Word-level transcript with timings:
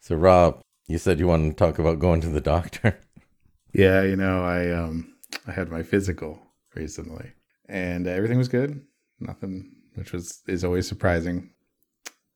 So, 0.00 0.16
Rob, 0.16 0.60
you 0.88 0.98
said 0.98 1.18
you 1.20 1.26
wanted 1.26 1.50
to 1.50 1.56
talk 1.56 1.78
about 1.78 1.98
going 1.98 2.20
to 2.22 2.28
the 2.28 2.40
doctor. 2.40 2.98
Yeah, 3.72 4.02
you 4.02 4.16
know, 4.16 4.42
I 4.42 4.68
um 4.72 5.14
I 5.46 5.52
had 5.52 5.70
my 5.70 5.84
physical 5.84 6.42
recently, 6.74 7.30
and 7.68 8.08
everything 8.08 8.36
was 8.36 8.48
good. 8.48 8.84
Nothing, 9.20 9.76
which 9.94 10.12
was 10.12 10.42
is 10.48 10.64
always 10.64 10.88
surprising, 10.88 11.50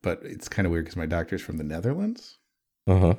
but 0.01 0.21
it's 0.23 0.49
kind 0.49 0.65
of 0.65 0.71
weird 0.71 0.85
because 0.85 0.97
my 0.97 1.07
doctor's 1.07 1.43
from 1.43 1.57
the 1.57 1.65
Netherlands, 1.65 2.39
Uh 2.87 2.99
huh. 3.01 3.15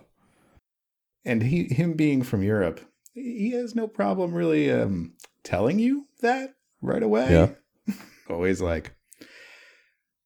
and 1.25 1.43
he 1.43 1.65
him 1.65 1.91
being 1.95 2.23
from 2.23 2.41
Europe, 2.41 2.79
he 3.13 3.51
has 3.51 3.75
no 3.75 3.85
problem 3.85 4.33
really 4.33 4.71
um 4.71 5.15
telling 5.43 5.77
you 5.77 6.07
that 6.21 6.55
right 6.81 7.03
away. 7.03 7.33
Yeah. 7.33 7.93
always 8.29 8.61
like, 8.61 8.95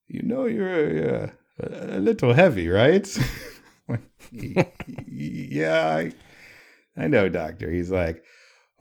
you 0.08 0.22
know, 0.22 0.46
you're 0.46 1.24
uh, 1.24 1.30
a, 1.60 1.98
a 1.98 2.00
little 2.00 2.34
heavy, 2.34 2.68
right? 2.68 3.08
Like, 3.90 4.02
"Y- 4.32 4.54
y- 4.56 4.74
yeah, 5.08 5.96
I, 5.98 6.12
I 6.96 7.08
know, 7.08 7.28
doctor. 7.30 7.70
He's 7.72 7.90
like, 7.92 8.24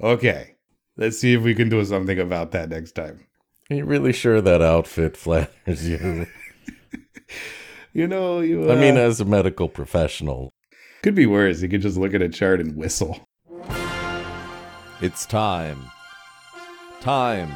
okay, 0.01 0.55
let's 0.97 1.19
see 1.19 1.33
if 1.35 1.43
we 1.43 1.55
can 1.55 1.69
do 1.69 1.85
something 1.85 2.19
about 2.19 2.53
that 2.53 2.69
next 2.69 2.93
time. 2.93 3.27
Are 3.71 3.77
you 3.77 3.85
really 3.85 4.13
sure 4.13 4.41
that 4.41 4.63
outfit 4.63 5.17
flatters 5.17 5.89
you? 5.89 6.27
You 7.95 8.07
know, 8.07 8.41
you. 8.41 8.71
I 8.71 8.77
mean, 8.77 8.97
uh, 8.97 9.01
as 9.01 9.19
a 9.21 9.25
medical 9.25 9.69
professional, 9.69 10.53
could 11.03 11.15
be 11.15 11.27
worse. 11.27 11.63
You 11.63 11.69
could 11.69 11.81
just 11.81 11.97
look 11.97 12.15
at 12.15 12.23
a 12.23 12.29
chart 12.29 12.61
and 12.61 12.77
whistle. 12.77 13.27
it's 15.01 15.27
time. 15.27 15.83
Time 17.01 17.51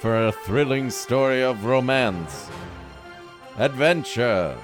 for 0.00 0.26
a 0.26 0.32
thrilling 0.32 0.90
story 0.90 1.42
of 1.42 1.64
romance, 1.66 2.48
adventure, 3.58 4.56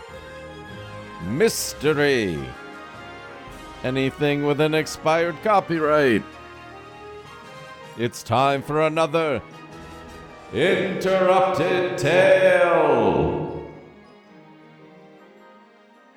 mystery, 1.22 2.38
anything 3.84 4.46
with 4.46 4.60
an 4.60 4.74
expired 4.74 5.36
copyright. 5.42 6.22
It's 7.98 8.22
time 8.22 8.62
for 8.62 8.80
another 8.80 9.42
interrupted 10.52 11.98
tale. 11.98 13.70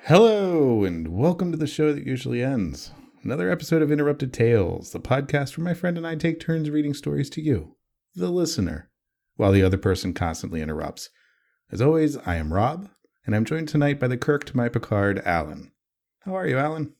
Hello, 0.04 0.84
and 0.84 1.08
welcome 1.08 1.52
to 1.52 1.58
the 1.58 1.66
show 1.66 1.92
that 1.92 2.06
usually 2.06 2.42
ends. 2.42 2.92
Another 3.22 3.50
episode 3.50 3.82
of 3.82 3.92
Interrupted 3.92 4.32
Tales, 4.32 4.92
the 4.92 5.00
podcast 5.00 5.56
where 5.56 5.64
my 5.64 5.74
friend 5.74 5.96
and 5.96 6.06
I 6.06 6.14
take 6.14 6.40
turns 6.40 6.68
reading 6.70 6.94
stories 6.94 7.30
to 7.30 7.42
you, 7.42 7.76
the 8.14 8.30
listener, 8.30 8.90
while 9.36 9.52
the 9.52 9.62
other 9.62 9.78
person 9.78 10.12
constantly 10.12 10.60
interrupts. 10.60 11.10
As 11.70 11.80
always, 11.80 12.16
I 12.18 12.36
am 12.36 12.52
Rob, 12.52 12.88
and 13.26 13.34
I'm 13.34 13.44
joined 13.44 13.68
tonight 13.68 13.98
by 13.98 14.08
the 14.08 14.16
Kirk 14.16 14.44
to 14.46 14.56
my 14.56 14.68
Picard, 14.68 15.22
Alan. 15.24 15.72
How 16.20 16.36
are 16.36 16.46
you, 16.46 16.58
Alan? 16.58 16.94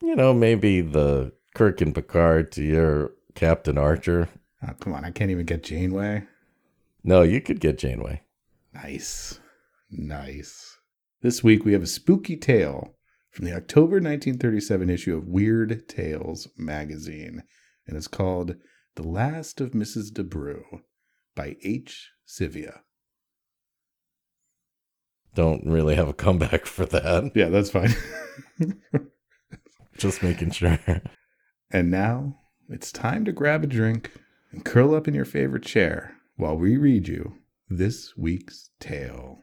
You 0.00 0.16
know, 0.16 0.34
maybe 0.34 0.80
the 0.80 1.32
Kirk 1.54 1.80
and 1.80 1.94
Picard 1.94 2.52
to 2.52 2.62
your 2.62 3.12
Captain 3.34 3.78
Archer. 3.78 4.28
Oh, 4.62 4.74
come 4.80 4.92
on, 4.92 5.04
I 5.04 5.10
can't 5.10 5.30
even 5.30 5.46
get 5.46 5.62
Janeway. 5.62 6.24
No, 7.02 7.22
you 7.22 7.40
could 7.40 7.60
get 7.60 7.78
Janeway. 7.78 8.22
Nice. 8.72 9.40
Nice. 9.90 10.78
This 11.22 11.42
week 11.42 11.64
we 11.64 11.72
have 11.72 11.82
a 11.82 11.86
spooky 11.86 12.36
tale 12.36 12.94
from 13.30 13.46
the 13.46 13.54
October 13.54 13.96
1937 13.96 14.90
issue 14.90 15.16
of 15.16 15.26
Weird 15.26 15.88
Tales 15.88 16.48
magazine, 16.56 17.42
and 17.86 17.96
it's 17.96 18.08
called 18.08 18.56
The 18.96 19.02
Last 19.02 19.60
of 19.60 19.72
Mrs. 19.72 20.12
DeBrew 20.12 20.62
by 21.34 21.56
H. 21.62 22.12
Sivia. 22.26 22.80
Don't 25.34 25.64
really 25.66 25.96
have 25.96 26.08
a 26.08 26.14
comeback 26.14 26.64
for 26.66 26.86
that. 26.86 27.32
Yeah, 27.34 27.48
that's 27.48 27.70
fine. 27.70 27.94
Just 29.98 30.22
making 30.22 30.50
sure. 30.50 30.78
and 31.72 31.90
now 31.90 32.36
it's 32.68 32.92
time 32.92 33.24
to 33.24 33.32
grab 33.32 33.64
a 33.64 33.66
drink 33.66 34.12
and 34.52 34.64
curl 34.64 34.94
up 34.94 35.08
in 35.08 35.14
your 35.14 35.24
favorite 35.24 35.64
chair 35.64 36.14
while 36.36 36.56
we 36.56 36.76
read 36.76 37.08
you 37.08 37.34
this 37.68 38.16
week's 38.16 38.70
tale. 38.80 39.40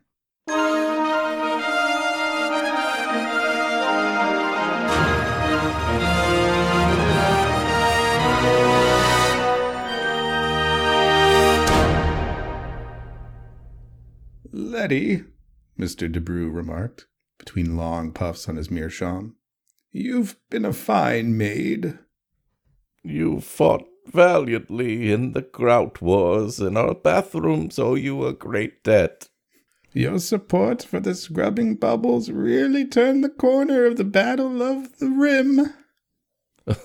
Letty, 14.54 15.24
Mr. 15.82 16.08
DeBrew 16.08 16.54
remarked, 16.54 17.08
between 17.40 17.76
long 17.76 18.12
puffs 18.12 18.48
on 18.48 18.56
his 18.56 18.70
meerschaum, 18.70 19.36
you've 19.92 20.36
been 20.52 20.64
a 20.64 20.72
fine 20.72 21.36
maid. 21.36 21.98
You 23.04 23.42
fought 23.42 23.88
valiantly 24.06 25.12
in 25.12 25.32
the 25.32 25.42
grout 25.42 26.00
wars, 26.00 26.60
and 26.60 26.78
our 26.78 26.94
bathrooms 26.94 27.80
owe 27.80 27.96
you 27.96 28.28
a 28.28 28.34
great 28.34 28.84
debt. 28.84 29.30
Your 29.92 30.20
support 30.20 30.84
for 30.84 31.00
the 31.00 31.16
scrubbing 31.16 31.78
bubbles 31.78 32.30
really 32.30 32.86
turned 32.86 33.24
the 33.24 33.30
corner 33.30 33.86
of 33.86 33.98
the 33.98 34.04
Battle 34.04 34.62
of 34.62 35.00
the 35.00 35.10
Rim. 35.10 35.74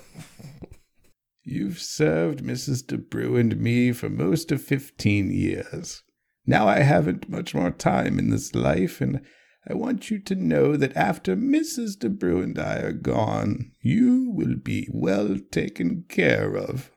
You've 1.45 1.81
served 1.81 2.43
Mrs. 2.43 2.83
DeBrew 2.83 3.39
and 3.39 3.59
me 3.59 3.93
for 3.93 4.09
most 4.09 4.51
of 4.51 4.63
fifteen 4.63 5.31
years. 5.31 6.03
Now 6.47 6.69
I 6.69 6.81
haven't 6.81 7.29
much 7.29 7.55
more 7.55 7.71
time 7.71 8.19
in 8.19 8.31
this 8.31 8.55
life, 8.55 9.01
and 9.01 9.21
I 9.69 9.75
want 9.75 10.11
you 10.11 10.21
to 10.21 10.35
know 10.37 10.77
that 10.77 10.97
after 10.97 11.37
Mrs. 11.37 11.97
DeBrew 11.99 12.43
and 12.45 12.59
I 12.59 12.77
are 12.77 12.93
gone, 12.93 13.73
you 13.81 14.31
will 14.31 14.57
be 14.57 14.89
well 14.93 15.39
taken 15.51 16.05
care 16.09 16.57
of. 16.57 16.93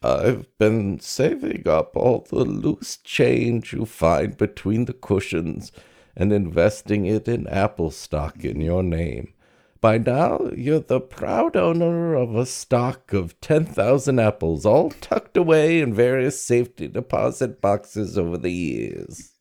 I've 0.00 0.46
been 0.58 1.00
saving 1.00 1.66
up 1.66 1.96
all 1.96 2.26
the 2.28 2.44
loose 2.44 2.96
change 2.98 3.72
you 3.72 3.84
find 3.84 4.36
between 4.36 4.84
the 4.84 4.92
cushions 4.92 5.72
and 6.16 6.32
investing 6.32 7.06
it 7.06 7.26
in 7.26 7.46
Apple 7.48 7.90
stock 7.90 8.44
in 8.44 8.60
your 8.60 8.82
name. 8.82 9.34
By 9.82 9.98
now, 9.98 10.48
you're 10.56 10.78
the 10.78 11.00
proud 11.00 11.56
owner 11.56 12.14
of 12.14 12.36
a 12.36 12.46
stock 12.46 13.12
of 13.12 13.38
10,000 13.40 14.20
apples, 14.20 14.64
all 14.64 14.90
tucked 14.90 15.36
away 15.36 15.80
in 15.80 15.92
various 15.92 16.40
safety 16.40 16.86
deposit 16.86 17.60
boxes 17.60 18.16
over 18.16 18.38
the 18.38 18.52
years. 18.52 19.32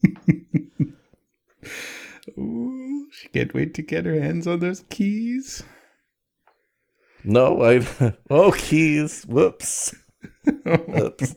Ooh, 2.39 3.07
she 3.11 3.27
can't 3.27 3.53
wait 3.53 3.75
to 3.75 3.83
get 3.83 4.05
her 4.05 4.19
hands 4.19 4.47
on 4.47 4.61
those 4.61 4.83
keys. 4.89 5.61
No, 7.23 7.61
I. 7.63 7.85
Oh, 8.31 8.51
keys. 8.51 9.23
Whoops. 9.25 9.93
Whoops. 10.65 11.35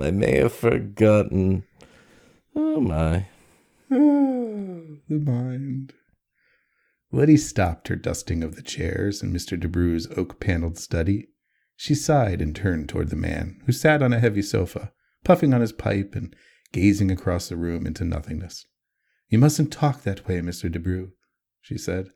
I 0.00 0.10
may 0.10 0.38
have 0.38 0.52
forgotten. 0.52 1.62
Oh, 2.56 2.80
my. 2.80 3.28
Oh, 3.88 4.82
the 5.08 5.20
mind. 5.20 5.92
Letty 7.16 7.38
stopped 7.38 7.88
her 7.88 7.96
dusting 7.96 8.42
of 8.42 8.56
the 8.56 8.62
chairs 8.62 9.22
in 9.22 9.32
Mr. 9.32 9.58
DeBrew's 9.58 10.06
oak 10.18 10.38
paneled 10.38 10.76
study. 10.76 11.28
She 11.74 11.94
sighed 11.94 12.42
and 12.42 12.54
turned 12.54 12.90
toward 12.90 13.08
the 13.08 13.16
man, 13.16 13.58
who 13.64 13.72
sat 13.72 14.02
on 14.02 14.12
a 14.12 14.20
heavy 14.20 14.42
sofa, 14.42 14.92
puffing 15.24 15.54
on 15.54 15.62
his 15.62 15.72
pipe 15.72 16.14
and 16.14 16.36
gazing 16.72 17.10
across 17.10 17.48
the 17.48 17.56
room 17.56 17.86
into 17.86 18.04
nothingness. 18.04 18.66
You 19.30 19.38
mustn't 19.38 19.72
talk 19.72 20.02
that 20.02 20.28
way, 20.28 20.42
Mr. 20.42 20.70
DeBrew, 20.70 21.12
she 21.62 21.78
said. 21.78 22.10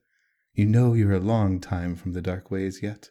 You 0.53 0.67
know 0.67 0.93
you're 0.93 1.15
a 1.15 1.19
long 1.19 1.61
time 1.61 1.97
from 1.97 2.13
the 2.13 2.21
dark 2.21 2.51
ways 2.51 2.83
yet. 2.83 3.09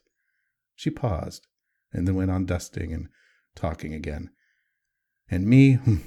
She 0.75 0.91
paused, 0.91 1.47
and 1.91 2.07
then 2.07 2.13
went 2.13 2.29
on 2.29 2.45
dusting 2.45 2.93
and 2.93 3.09
talking 3.55 3.95
again. 3.95 4.29
And 5.27 5.47
me, 5.47 5.73
hmm, 5.73 5.97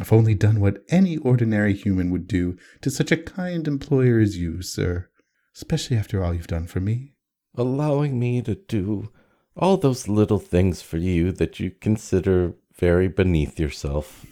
I've 0.00 0.12
only 0.12 0.34
done 0.34 0.60
what 0.60 0.82
any 0.88 1.18
ordinary 1.18 1.74
human 1.74 2.10
would 2.10 2.26
do 2.26 2.56
to 2.80 2.90
such 2.90 3.12
a 3.12 3.16
kind 3.16 3.68
employer 3.68 4.18
as 4.18 4.38
you, 4.38 4.62
sir, 4.62 5.08
especially 5.54 5.96
after 5.96 6.24
all 6.24 6.34
you've 6.34 6.46
done 6.46 6.66
for 6.66 6.80
me. 6.80 7.14
Allowing 7.56 8.18
me 8.18 8.40
to 8.42 8.54
do 8.54 9.10
all 9.56 9.76
those 9.76 10.08
little 10.08 10.38
things 10.38 10.80
for 10.80 10.96
you 10.96 11.30
that 11.32 11.60
you 11.60 11.70
consider 11.70 12.54
very 12.74 13.08
beneath 13.08 13.60
yourself. 13.60 14.24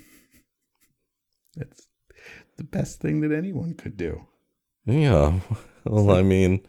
That's 1.55 1.89
the 2.57 2.65
best 2.65 3.01
thing 3.01 3.21
that 3.21 3.33
anyone 3.33 3.75
could 3.75 3.97
do. 3.97 4.27
Yeah. 4.87 5.41
Well, 5.85 6.11
I 6.11 6.23
mean, 6.23 6.67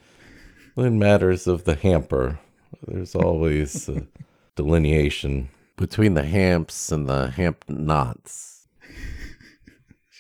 in 0.76 1.00
matters 1.00 1.48
of 1.48 1.64
the 1.64 1.76
hamper, 1.76 2.40
there's 2.88 3.16
always 3.16 3.88
a 3.90 4.08
delineation 4.56 5.50
between 5.78 6.14
the 6.14 6.26
hamps 6.26 6.92
and 6.92 7.08
the 7.08 7.30
hamp 7.32 7.66
knots. 7.70 8.61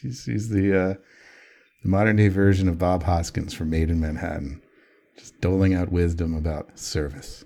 She's, 0.01 0.23
she's 0.23 0.49
the, 0.49 0.79
uh, 0.79 0.93
the 1.83 1.89
modern 1.89 2.15
day 2.15 2.27
version 2.27 2.67
of 2.67 2.77
Bob 2.79 3.03
Hoskins 3.03 3.53
from 3.53 3.69
Maid 3.69 3.89
in 3.89 3.99
Manhattan, 3.99 4.61
just 5.17 5.39
doling 5.41 5.73
out 5.73 5.91
wisdom 5.91 6.33
about 6.33 6.79
service. 6.79 7.45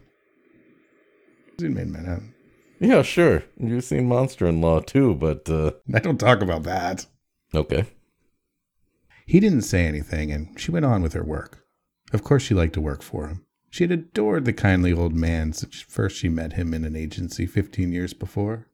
She's 1.51 1.65
in 1.65 1.73
Maid 1.73 1.83
in 1.83 1.91
Manhattan. 1.91 2.33
Yeah, 2.79 3.01
sure. 3.01 3.43
You've 3.59 3.83
seen 3.83 4.07
Monster 4.07 4.45
in 4.47 4.61
Law 4.61 4.81
too, 4.81 5.15
but 5.15 5.49
uh 5.49 5.71
I 5.93 5.99
don't 5.99 6.17
talk 6.17 6.41
about 6.41 6.63
that. 6.63 7.05
okay. 7.53 7.85
He 9.25 9.39
didn't 9.39 9.63
say 9.63 9.85
anything, 9.85 10.31
and 10.31 10.59
she 10.59 10.69
went 10.71 10.85
on 10.85 11.01
with 11.01 11.13
her 11.13 11.23
work. 11.23 11.65
Of 12.13 12.23
course, 12.23 12.43
she 12.43 12.53
liked 12.53 12.73
to 12.73 12.81
work 12.81 13.01
for 13.01 13.27
him. 13.27 13.43
She 13.71 13.83
had 13.83 13.91
adored 13.91 14.45
the 14.45 14.53
kindly 14.53 14.93
old 14.93 15.13
man 15.15 15.51
since 15.51 15.81
first 15.81 16.17
she 16.17 16.29
met 16.29 16.53
him 16.53 16.73
in 16.75 16.85
an 16.85 16.95
agency 16.95 17.45
15 17.47 17.91
years 17.91 18.13
before. 18.13 18.67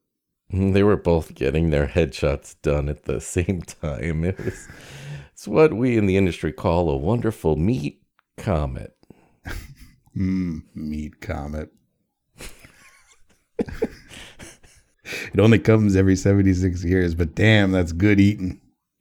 Mm, 0.53 0.73
They 0.73 0.83
were 0.83 0.97
both 0.97 1.33
getting 1.35 1.69
their 1.69 1.87
headshots 1.87 2.55
done 2.61 2.89
at 2.89 3.03
the 3.03 3.19
same 3.35 3.61
time. 3.61 4.23
It 4.25 4.37
was 4.43 4.67
it's 5.33 5.47
what 5.47 5.73
we 5.73 5.97
in 5.97 6.05
the 6.05 6.17
industry 6.17 6.51
call 6.51 6.89
a 6.89 6.97
wonderful 6.97 7.55
meat 7.55 8.01
comet. 8.37 8.95
Mmm, 10.15 10.63
meat 10.75 11.21
comet. 11.21 11.69
it 13.59 15.39
only 15.39 15.59
comes 15.59 15.95
every 15.95 16.15
76 16.15 16.83
years, 16.83 17.15
but 17.15 17.33
damn, 17.35 17.71
that's 17.71 17.91
good 17.91 18.19
eating. 18.19 18.59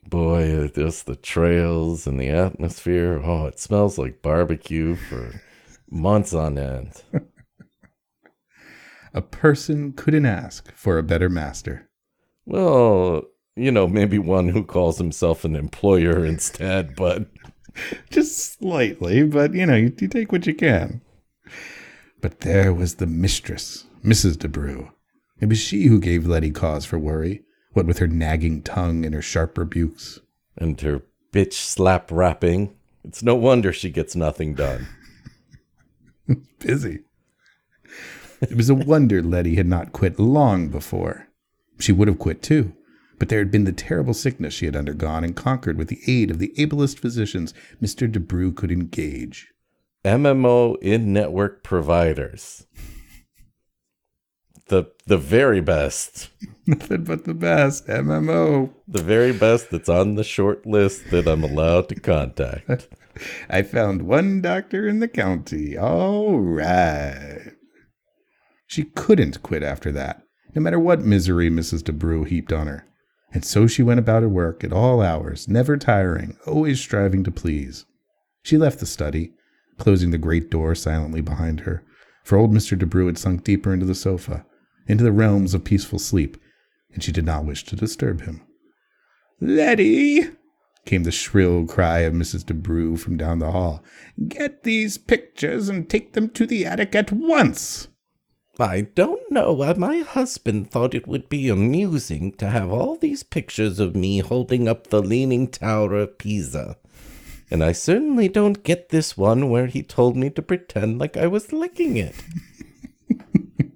Boy, 0.08 0.64
uh, 0.64 0.68
just 0.68 1.06
the 1.06 1.14
trails 1.16 2.06
and 2.06 2.18
the 2.20 2.28
atmosphere. 2.28 3.20
Oh, 3.24 3.46
it 3.46 3.58
smells 3.60 3.96
like 3.98 4.22
barbecue 4.22 4.96
for 4.96 5.40
months 5.88 6.32
on 6.34 6.58
end. 6.58 6.92
A 9.12 9.22
person 9.22 9.92
couldn't 9.92 10.26
ask 10.26 10.72
for 10.74 10.98
a 10.98 11.02
better 11.02 11.28
master. 11.28 11.88
Well, 12.46 13.22
you 13.56 13.72
know, 13.72 13.86
maybe 13.86 14.18
one 14.18 14.48
who 14.48 14.64
calls 14.64 14.98
himself 14.98 15.44
an 15.44 15.56
employer 15.56 16.24
instead, 16.24 16.94
but 16.96 17.26
Just 18.10 18.58
slightly, 18.58 19.22
but 19.24 19.54
you 19.54 19.66
know, 19.66 19.76
you, 19.76 19.94
you 19.98 20.08
take 20.08 20.32
what 20.32 20.46
you 20.46 20.54
can. 20.54 21.00
But 22.20 22.40
there 22.40 22.72
was 22.72 22.96
the 22.96 23.06
mistress, 23.06 23.86
Mrs. 24.04 24.36
DeBrew. 24.36 24.90
It 25.40 25.48
was 25.48 25.58
she 25.58 25.86
who 25.86 25.98
gave 25.98 26.26
Letty 26.26 26.50
cause 26.50 26.84
for 26.84 26.98
worry, 26.98 27.42
what 27.72 27.86
with 27.86 27.98
her 27.98 28.06
nagging 28.06 28.62
tongue 28.62 29.04
and 29.04 29.14
her 29.14 29.22
sharp 29.22 29.56
rebukes. 29.56 30.20
and 30.56 30.78
her 30.80 31.02
bitch 31.32 31.54
slap 31.54 32.10
rapping. 32.10 32.74
It's 33.04 33.22
no 33.22 33.34
wonder 33.34 33.72
she 33.72 33.88
gets 33.88 34.14
nothing 34.14 34.54
done. 34.54 34.86
busy. 36.58 37.00
It 38.40 38.56
was 38.56 38.70
a 38.70 38.74
wonder 38.74 39.22
Letty 39.22 39.56
had 39.56 39.66
not 39.66 39.92
quit 39.92 40.18
long 40.18 40.68
before. 40.68 41.28
She 41.78 41.92
would 41.92 42.08
have 42.08 42.18
quit 42.18 42.42
too, 42.42 42.72
but 43.18 43.28
there 43.28 43.38
had 43.38 43.50
been 43.50 43.64
the 43.64 43.72
terrible 43.72 44.14
sickness 44.14 44.54
she 44.54 44.66
had 44.66 44.76
undergone 44.76 45.24
and 45.24 45.36
conquered 45.36 45.76
with 45.76 45.88
the 45.88 46.00
aid 46.06 46.30
of 46.30 46.38
the 46.38 46.54
ablest 46.56 46.98
physicians 46.98 47.52
Mr. 47.82 48.10
DeBrew 48.10 48.56
could 48.56 48.72
engage. 48.72 49.52
HMO 50.04 50.76
in 50.80 51.12
network 51.12 51.62
providers. 51.62 52.66
The 54.68 54.84
the 55.04 55.18
very 55.18 55.60
best. 55.60 56.30
Nothing 56.66 57.04
but 57.04 57.24
the 57.24 57.34
best. 57.34 57.88
HMO. 57.88 58.70
The 58.88 59.02
very 59.02 59.32
best 59.32 59.70
that's 59.70 59.88
on 59.88 60.14
the 60.14 60.24
short 60.24 60.64
list 60.64 61.10
that 61.10 61.26
I'm 61.26 61.44
allowed 61.44 61.88
to 61.90 61.96
contact. 61.96 62.88
I 63.50 63.62
found 63.62 64.02
one 64.02 64.40
doctor 64.40 64.88
in 64.88 65.00
the 65.00 65.08
county. 65.08 65.76
All 65.76 66.38
right. 66.38 67.52
She 68.70 68.84
couldn't 68.84 69.42
quit 69.42 69.64
after 69.64 69.90
that, 69.90 70.22
no 70.54 70.62
matter 70.62 70.78
what 70.78 71.00
misery 71.00 71.50
Mrs. 71.50 71.82
DeBrew 71.82 72.28
heaped 72.28 72.52
on 72.52 72.68
her. 72.68 72.86
And 73.32 73.44
so 73.44 73.66
she 73.66 73.82
went 73.82 73.98
about 73.98 74.22
her 74.22 74.28
work 74.28 74.62
at 74.62 74.72
all 74.72 75.02
hours, 75.02 75.48
never 75.48 75.76
tiring, 75.76 76.36
always 76.46 76.78
striving 76.78 77.24
to 77.24 77.32
please. 77.32 77.84
She 78.44 78.56
left 78.56 78.78
the 78.78 78.86
study, 78.86 79.32
closing 79.78 80.12
the 80.12 80.18
great 80.18 80.52
door 80.52 80.76
silently 80.76 81.20
behind 81.20 81.62
her, 81.62 81.82
for 82.22 82.38
old 82.38 82.52
Mr. 82.52 82.78
DeBrew 82.78 83.06
had 83.06 83.18
sunk 83.18 83.42
deeper 83.42 83.74
into 83.74 83.86
the 83.86 83.94
sofa, 83.96 84.46
into 84.86 85.02
the 85.02 85.10
realms 85.10 85.52
of 85.52 85.64
peaceful 85.64 85.98
sleep, 85.98 86.36
and 86.94 87.02
she 87.02 87.10
did 87.10 87.24
not 87.24 87.44
wish 87.44 87.64
to 87.64 87.74
disturb 87.74 88.20
him. 88.20 88.40
Letty! 89.40 90.30
came 90.84 91.02
the 91.02 91.10
shrill 91.10 91.66
cry 91.66 92.00
of 92.00 92.14
Mrs. 92.14 92.44
DeBrew 92.44 93.00
from 93.00 93.16
down 93.16 93.40
the 93.40 93.50
hall. 93.50 93.82
Get 94.28 94.62
these 94.62 94.96
pictures 94.96 95.68
and 95.68 95.90
take 95.90 96.12
them 96.12 96.28
to 96.30 96.46
the 96.46 96.64
attic 96.64 96.94
at 96.94 97.10
once. 97.10 97.88
I 98.60 98.82
don't 98.82 99.30
know 99.30 99.52
why 99.52 99.72
my 99.74 99.98
husband 99.98 100.70
thought 100.70 100.94
it 100.94 101.06
would 101.06 101.28
be 101.28 101.48
amusing 101.48 102.32
to 102.32 102.48
have 102.50 102.70
all 102.70 102.96
these 102.96 103.22
pictures 103.22 103.78
of 103.78 103.96
me 103.96 104.18
holding 104.18 104.68
up 104.68 104.88
the 104.88 105.02
Leaning 105.02 105.48
Tower 105.48 105.96
of 105.96 106.18
Pisa. 106.18 106.76
And 107.50 107.64
I 107.64 107.72
certainly 107.72 108.28
don't 108.28 108.62
get 108.62 108.90
this 108.90 109.16
one 109.16 109.50
where 109.50 109.66
he 109.66 109.82
told 109.82 110.16
me 110.16 110.30
to 110.30 110.42
pretend 110.42 110.98
like 110.98 111.16
I 111.16 111.26
was 111.26 111.52
licking 111.52 111.96
it. 111.96 112.14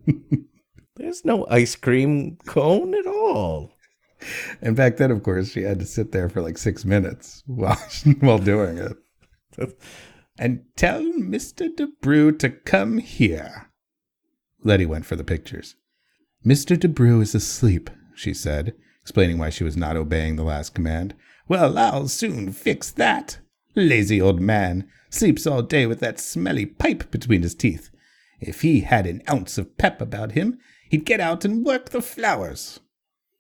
There's 0.97 1.25
no 1.25 1.47
ice 1.51 1.75
cream 1.75 2.39
cone 2.47 2.95
at 2.95 3.07
all. 3.07 3.73
And 4.63 4.77
back 4.77 4.97
then, 4.97 5.11
of 5.11 5.23
course, 5.23 5.51
she 5.51 5.63
had 5.63 5.81
to 5.81 5.87
sit 5.87 6.13
there 6.13 6.29
for 6.29 6.41
like 6.41 6.57
six 6.57 6.85
minutes 6.85 7.43
while 7.47 7.83
while 8.21 8.39
doing 8.39 8.79
it. 8.79 9.79
and 10.39 10.65
tell 10.77 11.03
Mr. 11.03 11.69
DeBrew 11.69 12.39
to 12.39 12.51
come 12.51 12.99
here. 12.99 13.71
Letty 14.65 14.87
went 14.87 15.05
for 15.05 15.15
the 15.15 15.23
pictures. 15.23 15.77
Mr. 16.45 16.77
DeBrew 16.77 17.23
is 17.23 17.35
asleep, 17.35 17.91
she 18.15 18.33
said, 18.35 18.75
explaining 19.03 19.39
why 19.39 19.51
she 19.51 19.63
was 19.63 19.77
not 19.77 19.97
obeying 19.97 20.37
the 20.37 20.43
last 20.43 20.75
command. 20.75 21.15
Well, 21.47 21.79
I'll 21.79 22.09
soon 22.09 22.51
fix 22.53 22.91
that. 22.93 23.39
Lazy 23.75 24.21
old 24.21 24.41
man. 24.41 24.89
Sleeps 25.11 25.47
all 25.47 25.63
day 25.63 25.87
with 25.87 26.01
that 26.01 26.19
smelly 26.19 26.65
pipe 26.65 27.11
between 27.11 27.43
his 27.43 27.55
teeth. 27.55 27.91
If 28.41 28.63
he 28.63 28.81
had 28.81 29.07
an 29.07 29.23
ounce 29.31 29.59
of 29.59 29.77
pep 29.77 30.01
about 30.01 30.33
him, 30.33 30.59
he'd 30.89 31.05
get 31.05 31.21
out 31.21 31.45
and 31.45 31.65
work 31.65 31.91
the 31.91 32.03
flowers. 32.03 32.81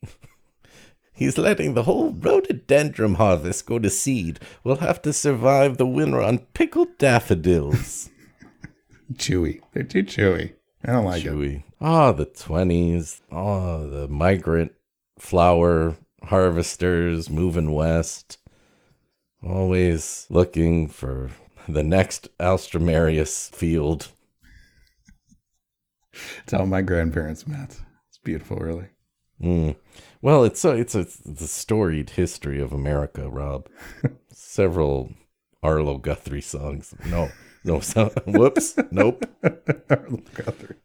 He's 1.14 1.38
letting 1.38 1.74
the 1.74 1.84
whole 1.84 2.10
rhododendron 2.12 3.14
harvest 3.14 3.66
go 3.66 3.78
to 3.78 3.88
seed. 3.88 4.40
We'll 4.62 4.76
have 4.76 5.00
to 5.02 5.12
survive 5.12 5.78
the 5.78 5.86
winter 5.86 6.20
on 6.20 6.38
pickled 6.54 6.98
daffodils. 6.98 8.10
Chewy. 9.14 9.60
They're 9.72 9.84
too 9.84 10.02
chewy. 10.02 10.54
I 10.84 10.92
don't 10.92 11.04
like 11.04 11.24
it. 11.24 11.32
Chewy. 11.32 11.62
Ah, 11.80 12.12
the 12.12 12.26
20s. 12.26 13.20
Ah, 13.32 13.78
the 13.78 14.06
migrant 14.08 14.72
flower 15.18 15.96
harvesters 16.24 17.30
moving 17.30 17.72
west. 17.72 18.38
Always 19.42 20.26
looking 20.30 20.88
for 20.88 21.30
the 21.68 21.82
next 21.82 22.28
Alstroemeria 22.38 23.26
field. 23.54 24.08
It's 26.44 26.52
how 26.52 26.64
my 26.64 26.80
grandparents 26.80 27.44
met. 27.44 27.80
It's 28.08 28.18
beautiful, 28.22 28.58
really. 28.58 28.86
Mm. 29.42 29.74
Well, 30.22 30.44
it's 30.44 30.64
a, 30.64 30.70
it's 30.70 30.94
a 30.94 31.00
it's 31.00 31.40
a 31.40 31.48
storied 31.48 32.10
history 32.10 32.60
of 32.60 32.72
America, 32.72 33.28
Rob. 33.28 33.68
Several 34.32 35.10
Arlo 35.60 35.98
Guthrie 35.98 36.40
songs. 36.40 36.94
No, 37.06 37.30
no, 37.64 37.80
so, 37.80 38.06
whoops, 38.26 38.76
nope. 38.90 39.24
Guthrie. 39.42 40.76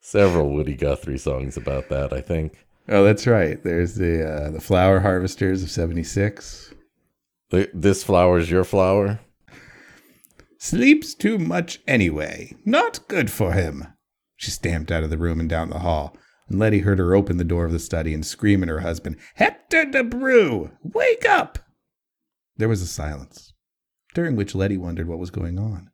Several 0.00 0.50
Woody 0.50 0.74
Guthrie 0.74 1.18
songs 1.18 1.56
about 1.56 1.88
that. 1.90 2.12
I 2.12 2.20
think 2.20 2.66
Oh, 2.92 3.04
that's 3.04 3.26
right. 3.26 3.62
There's 3.62 3.94
the 3.94 4.28
uh, 4.28 4.50
the 4.50 4.60
flower 4.60 5.00
harvesters 5.00 5.62
of 5.62 5.70
'76. 5.70 6.74
This 7.72 8.02
flower's 8.02 8.50
your 8.50 8.64
flower. 8.64 9.20
Sleeps 10.58 11.14
too 11.14 11.38
much 11.38 11.80
anyway. 11.86 12.56
Not 12.64 13.06
good 13.06 13.30
for 13.30 13.52
him. 13.52 13.86
She 14.36 14.50
stamped 14.50 14.90
out 14.90 15.04
of 15.04 15.10
the 15.10 15.18
room 15.18 15.38
and 15.38 15.48
down 15.48 15.70
the 15.70 15.78
hall, 15.80 16.16
and 16.48 16.58
Letty 16.58 16.80
heard 16.80 16.98
her 16.98 17.14
open 17.14 17.36
the 17.36 17.44
door 17.44 17.64
of 17.64 17.72
the 17.72 17.78
study 17.78 18.12
and 18.12 18.26
scream 18.26 18.62
at 18.62 18.68
her 18.68 18.80
husband, 18.80 19.16
Hector 19.34 19.84
DeBrew, 19.84 20.70
wake 20.82 21.28
up! 21.28 21.58
There 22.56 22.68
was 22.68 22.82
a 22.82 22.86
silence, 22.86 23.52
during 24.14 24.36
which 24.36 24.54
Letty 24.54 24.76
wondered 24.76 25.08
what 25.08 25.18
was 25.18 25.30
going 25.30 25.58
on. 25.58 25.89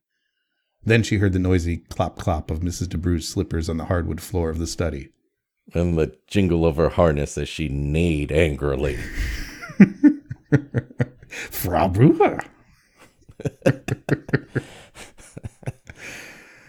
Then 0.87 1.03
she 1.03 1.19
heard 1.19 1.33
the 1.33 1.39
noisy 1.41 1.79
clop 1.79 2.17
clop 2.17 2.51
of 2.51 2.61
Mrs. 2.61 2.87
DeBrew's 2.87 3.29
slippers 3.29 3.69
on 3.69 3.77
the 3.77 3.87
hardwood 3.87 4.21
floor 4.21 4.49
of 4.51 4.59
the 4.59 4.67
study. 4.67 5.11
and 5.75 5.99
the 5.99 6.17
jingle 6.29 6.65
of 6.65 6.77
her 6.77 6.91
harness 6.91 7.37
as 7.37 7.49
she 7.49 7.69
neighed 7.69 8.31
angrily. 8.31 8.97
Frau 11.29 11.89
Brewer. 11.89 12.41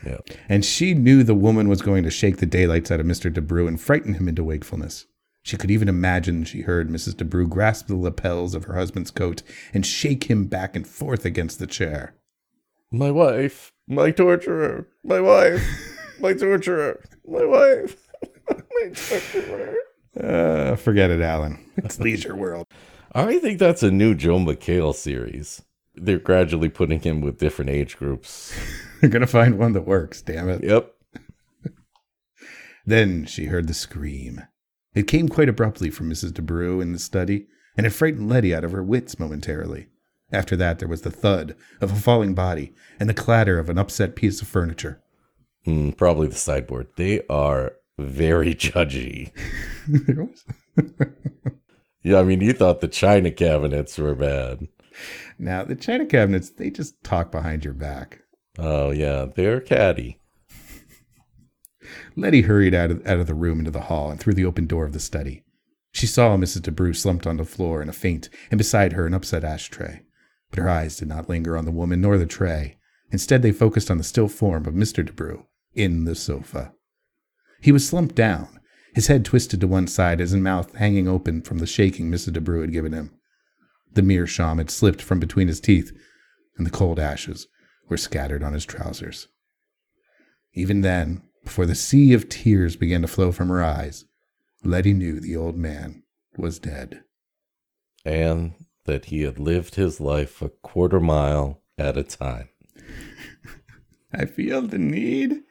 Yeah. 0.05 0.19
And 0.47 0.63
she 0.63 0.93
knew 0.93 1.23
the 1.23 1.35
woman 1.35 1.67
was 1.67 1.81
going 1.81 2.03
to 2.03 2.09
shake 2.09 2.37
the 2.37 2.45
daylights 2.45 2.91
out 2.91 3.01
of 3.01 3.05
Mr. 3.05 3.29
DeBrew 3.33 3.67
and 3.67 3.79
frighten 3.81 4.13
him 4.13 4.29
into 4.29 4.43
wakefulness. 4.43 5.05
She 5.43 5.57
could 5.57 5.71
even 5.71 5.89
imagine 5.89 6.45
she 6.45 6.61
heard 6.61 6.89
Mrs. 6.89 7.15
DeBrew 7.15 7.49
grasp 7.49 7.87
the 7.87 7.95
lapels 7.95 8.55
of 8.55 8.65
her 8.65 8.75
husband's 8.75 9.11
coat 9.11 9.43
and 9.73 9.85
shake 9.85 10.25
him 10.25 10.45
back 10.45 10.77
and 10.77 10.87
forth 10.87 11.25
against 11.25 11.59
the 11.59 11.67
chair. 11.67 12.15
My 12.89 13.11
wife, 13.11 13.73
my 13.87 14.11
torturer, 14.11 14.87
my 15.03 15.19
wife, 15.19 15.63
my 16.19 16.33
torturer, 16.33 17.03
my 17.25 17.45
wife, 17.45 18.07
my 18.49 18.89
torturer. 18.93 19.75
Uh, 20.19 20.75
forget 20.75 21.11
it, 21.11 21.21
Alan. 21.21 21.63
It's 21.77 21.99
Leisure 21.99 22.35
World. 22.35 22.67
I 23.13 23.39
think 23.39 23.59
that's 23.59 23.83
a 23.83 23.91
new 23.91 24.15
Joel 24.15 24.39
McHale 24.39 24.93
series. 24.93 25.61
They're 25.95 26.19
gradually 26.19 26.69
putting 26.69 26.99
him 26.99 27.21
with 27.21 27.39
different 27.39 27.71
age 27.71 27.97
groups. 27.97 28.53
They're 29.01 29.09
going 29.09 29.21
to 29.21 29.27
find 29.27 29.57
one 29.57 29.73
that 29.73 29.87
works, 29.87 30.21
damn 30.21 30.49
it. 30.49 30.63
Yep. 30.63 30.93
Then 32.85 33.25
she 33.25 33.45
heard 33.45 33.67
the 33.67 33.73
scream. 33.73 34.43
It 34.95 35.07
came 35.07 35.27
quite 35.27 35.49
abruptly 35.49 35.89
from 35.89 36.09
Mrs. 36.09 36.31
DeBrew 36.31 36.81
in 36.81 36.93
the 36.93 36.99
study, 36.99 37.47
and 37.75 37.85
it 37.85 37.91
frightened 37.91 38.29
Letty 38.29 38.55
out 38.55 38.63
of 38.63 38.71
her 38.71 38.83
wits 38.83 39.19
momentarily. 39.19 39.87
After 40.31 40.55
that, 40.57 40.79
there 40.79 40.87
was 40.87 41.01
the 41.03 41.11
thud 41.11 41.55
of 41.79 41.91
a 41.91 41.95
falling 41.95 42.33
body 42.33 42.73
and 42.99 43.09
the 43.09 43.13
clatter 43.13 43.59
of 43.59 43.69
an 43.69 43.77
upset 43.77 44.15
piece 44.15 44.41
of 44.41 44.47
furniture. 44.47 45.01
Mm, 45.65 45.95
probably 45.95 46.27
the 46.27 46.35
sideboard. 46.35 46.87
They 46.97 47.21
are 47.29 47.73
very 47.97 48.53
judgy. 48.55 49.31
yeah, 52.03 52.19
I 52.19 52.23
mean, 52.23 52.41
you 52.41 52.53
thought 52.53 52.81
the 52.81 52.87
china 52.87 53.31
cabinets 53.31 53.97
were 53.97 54.15
bad. 54.15 54.67
now, 55.39 55.63
the 55.63 55.75
china 55.75 56.05
cabinets, 56.05 56.49
they 56.49 56.69
just 56.69 57.01
talk 57.03 57.31
behind 57.31 57.63
your 57.63 57.73
back. 57.73 58.19
Oh, 58.59 58.91
yeah, 58.91 59.27
they're 59.33 59.61
catty. 59.61 60.19
Letty 62.17 62.41
hurried 62.41 62.73
out 62.73 62.91
of, 62.91 63.05
out 63.07 63.19
of 63.19 63.27
the 63.27 63.33
room 63.33 63.59
into 63.59 63.71
the 63.71 63.81
hall 63.81 64.09
and 64.09 64.19
through 64.19 64.33
the 64.33 64.45
open 64.45 64.65
door 64.65 64.83
of 64.83 64.93
the 64.93 64.99
study. 64.99 65.43
She 65.93 66.05
saw 66.07 66.35
Mrs. 66.35 66.61
DeBrew 66.61 66.95
slumped 66.95 67.25
on 67.25 67.37
the 67.37 67.45
floor 67.45 67.81
in 67.81 67.89
a 67.89 67.93
faint, 67.93 68.29
and 68.51 68.57
beside 68.57 68.93
her 68.93 69.07
an 69.07 69.13
upset 69.13 69.43
ashtray. 69.43 70.01
But 70.49 70.59
her 70.59 70.69
eyes 70.69 70.97
did 70.97 71.07
not 71.07 71.29
linger 71.29 71.57
on 71.57 71.65
the 71.65 71.71
woman 71.71 72.01
nor 72.01 72.17
the 72.17 72.25
tray. 72.25 72.77
Instead, 73.11 73.41
they 73.41 73.51
focused 73.51 73.89
on 73.89 73.97
the 73.97 74.03
still 74.03 74.27
form 74.27 74.65
of 74.65 74.73
Mr. 74.73 75.05
DeBrew 75.05 75.45
in 75.73 76.05
the 76.05 76.15
sofa. 76.15 76.73
He 77.61 77.71
was 77.71 77.87
slumped 77.87 78.15
down, 78.15 78.59
his 78.93 79.07
head 79.07 79.25
twisted 79.25 79.61
to 79.61 79.67
one 79.67 79.87
side, 79.87 80.19
his 80.19 80.33
mouth 80.33 80.75
hanging 80.75 81.07
open 81.07 81.41
from 81.41 81.59
the 81.59 81.67
shaking 81.67 82.09
Mrs. 82.09 82.33
DeBrew 82.33 82.61
had 82.61 82.71
given 82.71 82.93
him. 82.93 83.11
The 83.93 84.01
meerschaum 84.01 84.57
had 84.57 84.69
slipped 84.69 85.01
from 85.01 85.19
between 85.19 85.47
his 85.47 85.59
teeth, 85.59 85.91
and 86.57 86.65
the 86.65 86.71
cold 86.71 86.99
ashes 86.99 87.47
were 87.89 87.97
scattered 87.97 88.43
on 88.43 88.53
his 88.53 88.65
trousers. 88.65 89.27
Even 90.53 90.81
then, 90.81 91.21
before 91.43 91.65
the 91.65 91.75
sea 91.75 92.13
of 92.13 92.27
tears 92.27 92.75
began 92.75 93.01
to 93.03 93.07
flow 93.07 93.31
from 93.31 93.49
her 93.49 93.63
eyes, 93.63 94.05
Letty 94.63 94.93
knew 94.93 95.19
the 95.19 95.35
old 95.35 95.55
man 95.55 96.03
was 96.35 96.59
dead. 96.59 97.03
And 98.03 98.53
that 98.87 99.05
he 99.05 99.21
had 99.21 99.37
lived 99.37 99.75
his 99.75 100.01
life 100.01 100.41
a 100.41 100.49
quarter 100.49 100.99
mile 100.99 101.61
at 101.77 101.95
a 101.95 102.03
time. 102.03 102.49
I 104.13 104.25
feel 104.25 104.63
the 104.63 104.79
need, 104.79 105.43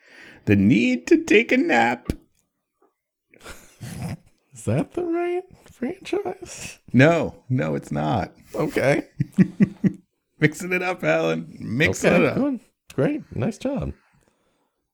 the 0.46 0.56
need 0.56 1.06
to 1.06 1.22
take 1.22 1.52
a 1.52 1.56
nap. 1.56 2.08
Is 4.52 4.64
that 4.64 4.94
the 4.94 5.04
right 5.04 5.44
franchise? 5.70 6.78
No, 6.92 7.44
no, 7.48 7.74
it's 7.74 7.92
not. 7.92 8.32
Okay. 8.54 9.06
Mixing 10.40 10.72
it 10.72 10.82
up, 10.82 11.04
Alan. 11.04 11.56
Mixing 11.60 12.12
okay, 12.12 12.24
it 12.24 12.28
up. 12.28 12.36
good. 12.36 12.60
Great. 12.94 13.36
Nice 13.36 13.58
job. 13.58 13.92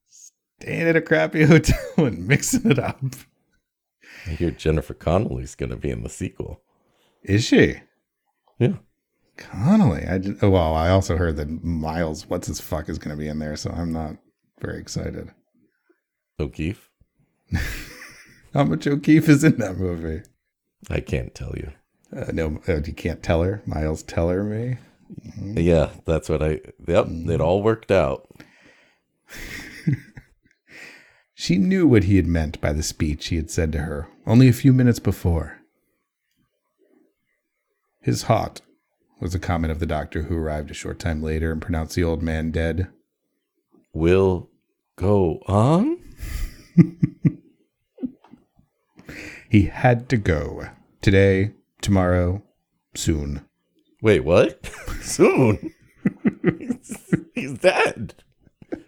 Staying 0.08 0.88
at 0.88 0.96
a 0.96 1.00
crappy 1.00 1.44
hotel 1.44 1.78
and 1.96 2.26
mixing 2.26 2.70
it 2.70 2.78
up. 2.78 3.00
I 4.26 4.30
hear 4.30 4.50
Jennifer 4.50 4.94
Connelly's 4.94 5.54
going 5.54 5.70
to 5.70 5.76
be 5.76 5.90
in 5.90 6.02
the 6.02 6.08
sequel. 6.08 6.60
Is 7.22 7.44
she? 7.44 7.80
Yeah. 8.62 8.76
Connelly. 9.36 10.06
I 10.06 10.18
just, 10.18 10.42
oh, 10.42 10.50
well, 10.50 10.74
I 10.74 10.90
also 10.90 11.16
heard 11.16 11.36
that 11.36 11.64
Miles, 11.64 12.28
what's 12.28 12.46
his 12.46 12.60
fuck, 12.60 12.88
is 12.88 12.98
going 12.98 13.16
to 13.16 13.20
be 13.20 13.28
in 13.28 13.38
there, 13.38 13.56
so 13.56 13.70
I'm 13.70 13.92
not 13.92 14.16
very 14.60 14.78
excited. 14.78 15.30
O'Keefe? 16.38 16.90
How 18.54 18.64
much 18.64 18.86
O'Keefe 18.86 19.28
is 19.28 19.44
in 19.44 19.56
that 19.58 19.78
movie? 19.78 20.22
I 20.90 21.00
can't 21.00 21.34
tell 21.34 21.54
you. 21.56 21.72
Uh, 22.14 22.30
no, 22.32 22.60
uh, 22.68 22.80
you 22.84 22.92
can't 22.92 23.22
tell 23.22 23.42
her. 23.42 23.62
Miles 23.66 24.02
tell 24.02 24.28
her 24.28 24.44
me. 24.44 24.76
Yeah, 25.42 25.90
that's 26.04 26.28
what 26.28 26.42
I. 26.42 26.60
Yep, 26.86 27.06
it 27.08 27.40
all 27.40 27.62
worked 27.62 27.90
out. 27.90 28.28
She 31.42 31.58
knew 31.58 31.88
what 31.88 32.04
he 32.04 32.14
had 32.18 32.26
meant 32.28 32.60
by 32.60 32.72
the 32.72 32.84
speech 32.84 33.26
he 33.26 33.36
had 33.36 33.50
said 33.50 33.72
to 33.72 33.78
her 33.78 34.06
only 34.28 34.46
a 34.46 34.52
few 34.52 34.72
minutes 34.72 35.00
before. 35.00 35.58
His 38.02 38.22
heart 38.22 38.60
was 39.20 39.34
a 39.34 39.38
comment 39.38 39.70
of 39.70 39.78
the 39.78 39.86
doctor 39.86 40.22
who 40.22 40.36
arrived 40.36 40.70
a 40.70 40.74
short 40.74 40.98
time 40.98 41.22
later 41.22 41.52
and 41.52 41.62
pronounced 41.62 41.94
the 41.94 42.04
old 42.04 42.22
man 42.22 42.50
dead. 42.50 42.88
Will 43.92 44.50
go 44.96 45.40
on? 45.46 45.98
He 49.52 49.66
had 49.66 50.08
to 50.08 50.16
go. 50.16 50.64
Today, 51.02 51.52
tomorrow, 51.82 52.42
soon. 52.94 53.44
Wait, 54.00 54.20
what? 54.24 54.64
Soon? 55.02 55.74
He's 57.34 57.58
dead. 57.58 58.14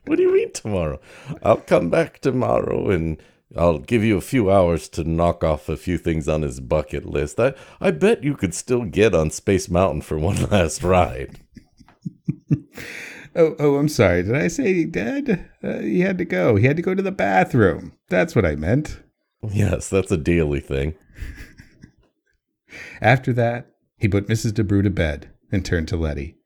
What 0.06 0.16
do 0.16 0.22
you 0.22 0.32
mean 0.32 0.52
tomorrow? 0.52 1.00
I'll 1.42 1.58
come 1.58 1.90
back 1.90 2.20
tomorrow 2.20 2.88
and 2.88 3.22
I'll 3.56 3.78
give 3.78 4.02
you 4.02 4.16
a 4.16 4.22
few 4.22 4.50
hours 4.50 4.88
to 4.90 5.04
knock 5.04 5.44
off 5.44 5.68
a 5.68 5.76
few 5.76 5.98
things 5.98 6.28
on 6.28 6.42
his 6.42 6.60
bucket 6.60 7.06
list. 7.06 7.38
I, 7.38 7.54
I 7.80 7.90
bet 7.90 8.24
you 8.24 8.36
could 8.36 8.54
still 8.54 8.84
get 8.84 9.14
on 9.14 9.30
Space 9.30 9.68
Mountain 9.68 10.02
for 10.02 10.18
one 10.18 10.42
last 10.50 10.82
ride. 10.82 11.40
Oh, 13.36 13.56
oh, 13.58 13.76
I'm 13.76 13.88
sorry. 13.88 14.22
Did 14.22 14.36
I 14.36 14.48
say 14.48 14.84
dead? 14.84 15.50
Uh, 15.62 15.78
he 15.80 16.00
had 16.00 16.18
to 16.18 16.24
go. 16.24 16.54
He 16.56 16.66
had 16.66 16.76
to 16.76 16.82
go 16.82 16.94
to 16.94 17.02
the 17.02 17.10
bathroom. 17.10 17.92
That's 18.08 18.36
what 18.36 18.46
I 18.46 18.54
meant. 18.54 19.00
Yes, 19.50 19.88
that's 19.88 20.12
a 20.12 20.16
daily 20.16 20.60
thing. 20.60 20.94
After 23.00 23.32
that, 23.32 23.66
he 23.98 24.08
put 24.08 24.28
Mrs. 24.28 24.52
DeBrew 24.52 24.84
to 24.84 24.90
bed 24.90 25.30
and 25.50 25.64
turned 25.64 25.88
to 25.88 25.96
Letty. 25.96 26.36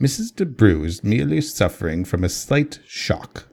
Mrs. 0.00 0.32
DeBrew 0.32 0.84
is 0.84 1.02
merely 1.02 1.40
suffering 1.40 2.04
from 2.04 2.22
a 2.22 2.28
slight 2.28 2.80
shock. 2.86 3.49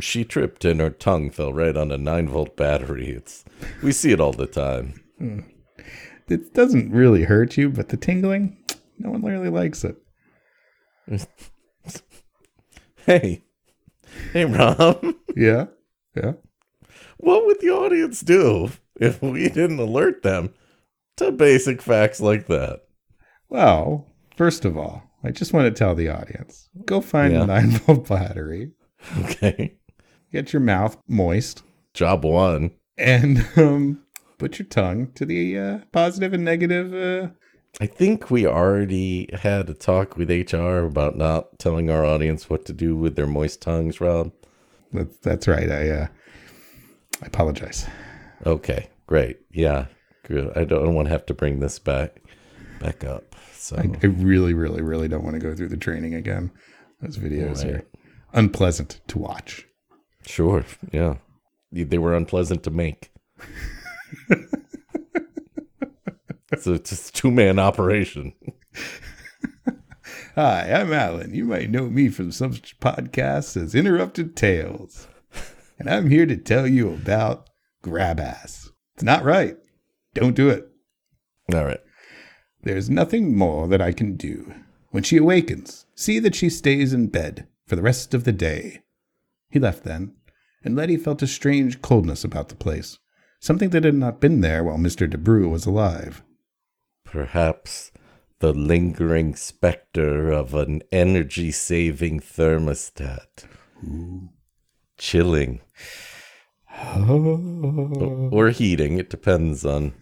She 0.00 0.24
tripped 0.24 0.64
and 0.64 0.80
her 0.80 0.90
tongue 0.90 1.30
fell 1.30 1.52
right 1.52 1.76
on 1.76 1.90
a 1.92 1.98
9 1.98 2.28
volt 2.28 2.56
battery. 2.56 3.10
It's 3.10 3.44
we 3.82 3.92
see 3.92 4.12
it 4.12 4.20
all 4.20 4.32
the 4.32 4.46
time. 4.46 5.02
Hmm. 5.18 5.40
It 6.28 6.54
doesn't 6.54 6.90
really 6.90 7.24
hurt 7.24 7.56
you, 7.56 7.68
but 7.70 7.88
the 7.90 7.96
tingling, 7.96 8.56
no 8.98 9.10
one 9.10 9.22
really 9.22 9.50
likes 9.50 9.84
it. 9.84 9.96
Hey. 13.04 13.44
Hey 14.32 14.44
Rob. 14.44 15.04
Yeah? 15.36 15.66
Yeah? 16.16 16.32
What 17.18 17.44
would 17.44 17.60
the 17.60 17.68
audience 17.70 18.20
do 18.22 18.70
if 18.98 19.20
we 19.20 19.48
didn't 19.50 19.78
alert 19.78 20.22
them 20.22 20.54
to 21.18 21.30
basic 21.30 21.82
facts 21.82 22.20
like 22.20 22.46
that? 22.46 22.80
Well, 23.50 24.06
first 24.36 24.64
of 24.64 24.78
all, 24.78 25.02
I 25.22 25.30
just 25.30 25.52
want 25.52 25.66
to 25.66 25.78
tell 25.78 25.94
the 25.94 26.08
audience 26.08 26.68
go 26.86 27.00
find 27.02 27.34
Yeah. 27.34 27.42
a 27.42 27.46
9 27.46 27.70
volt 27.70 28.08
battery, 28.08 28.72
Okay. 29.24 29.74
get 30.32 30.52
your 30.52 30.60
mouth 30.60 30.96
moist, 31.08 31.62
Job 31.94 32.24
one. 32.24 32.72
and 32.98 33.46
um, 33.56 34.02
put 34.38 34.58
your 34.58 34.66
tongue 34.66 35.12
to 35.14 35.24
the 35.24 35.58
uh, 35.58 35.78
positive 35.92 36.32
and 36.32 36.44
negative. 36.44 36.92
Uh, 36.94 37.30
I 37.80 37.86
think 37.86 38.30
we 38.30 38.46
already 38.46 39.28
had 39.34 39.68
a 39.68 39.74
talk 39.74 40.16
with 40.16 40.30
HR 40.30 40.78
about 40.84 41.16
not 41.16 41.58
telling 41.58 41.90
our 41.90 42.04
audience 42.04 42.48
what 42.48 42.64
to 42.66 42.72
do 42.72 42.96
with 42.96 43.16
their 43.16 43.26
moist 43.26 43.60
tongues, 43.60 44.00
Rob. 44.00 44.32
that's, 44.92 45.16
that's 45.18 45.46
right. 45.48 45.70
I, 45.70 45.88
uh, 45.90 46.06
I 47.22 47.26
apologize. 47.26 47.86
Okay, 48.46 48.88
great. 49.06 49.38
Yeah, 49.50 49.86
good. 50.24 50.56
I 50.56 50.64
don't 50.64 50.94
want 50.94 51.06
to 51.06 51.12
have 51.12 51.26
to 51.26 51.34
bring 51.34 51.60
this 51.60 51.78
back 51.78 52.22
back 52.80 53.04
up. 53.04 53.34
So 53.52 53.76
I, 53.76 53.88
I 54.02 54.06
really, 54.06 54.54
really, 54.54 54.82
really 54.82 55.08
don't 55.08 55.24
want 55.24 55.34
to 55.34 55.40
go 55.40 55.54
through 55.54 55.68
the 55.68 55.76
training 55.76 56.14
again. 56.14 56.50
Those 57.00 57.18
videos 57.18 57.64
Right. 57.64 57.74
are 57.74 57.84
unpleasant 58.32 59.00
to 59.08 59.18
watch. 59.18 59.66
sure, 60.24 60.64
yeah, 60.92 61.16
they 61.72 61.98
were 61.98 62.14
unpleasant 62.14 62.62
to 62.64 62.70
make. 62.70 63.10
so 66.58 66.74
it's 66.74 67.08
a 67.08 67.12
two 67.12 67.30
man 67.30 67.58
operation. 67.58 68.32
Hi, 70.34 70.70
I'm 70.70 70.92
Alan. 70.92 71.34
You 71.34 71.44
might 71.44 71.70
know 71.70 71.88
me 71.88 72.08
from 72.08 72.30
such 72.30 72.78
podcasts 72.78 73.56
as 73.60 73.74
Interrupted 73.74 74.36
Tales. 74.36 75.08
And 75.78 75.88
I'm 75.88 76.10
here 76.10 76.26
to 76.26 76.36
tell 76.36 76.66
you 76.66 76.90
about 76.90 77.48
grab 77.82 78.20
ass. 78.20 78.70
It's 78.94 79.02
not 79.02 79.24
right. 79.24 79.56
Don't 80.14 80.36
do 80.36 80.48
it. 80.48 80.68
All 81.54 81.64
right. 81.64 81.80
There's 82.62 82.90
nothing 82.90 83.36
more 83.36 83.68
that 83.68 83.80
I 83.80 83.92
can 83.92 84.16
do. 84.16 84.52
When 84.90 85.02
she 85.02 85.18
awakens, 85.18 85.86
see 85.94 86.18
that 86.18 86.34
she 86.34 86.50
stays 86.50 86.92
in 86.92 87.08
bed 87.08 87.46
for 87.66 87.76
the 87.76 87.82
rest 87.82 88.14
of 88.14 88.24
the 88.24 88.32
day. 88.32 88.82
He 89.50 89.58
left 89.58 89.84
then, 89.84 90.14
and 90.64 90.74
Letty 90.76 90.96
felt 90.96 91.22
a 91.22 91.26
strange 91.26 91.82
coldness 91.82 92.24
about 92.24 92.48
the 92.48 92.54
place, 92.56 92.98
something 93.40 93.70
that 93.70 93.84
had 93.84 93.94
not 93.94 94.20
been 94.20 94.40
there 94.40 94.62
while 94.64 94.78
Mr. 94.78 95.08
DeBrew 95.10 95.50
was 95.50 95.66
alive. 95.66 96.22
Perhaps 97.04 97.92
the 98.40 98.52
lingering 98.52 99.34
specter 99.34 100.30
of 100.30 100.54
an 100.54 100.82
energy 100.92 101.50
saving 101.50 102.20
thermostat. 102.20 103.44
Chilling 104.98 105.60
Oh. 106.78 108.28
or 108.32 108.50
heating. 108.50 108.98
It 108.98 109.08
depends 109.08 109.64
on 109.64 109.94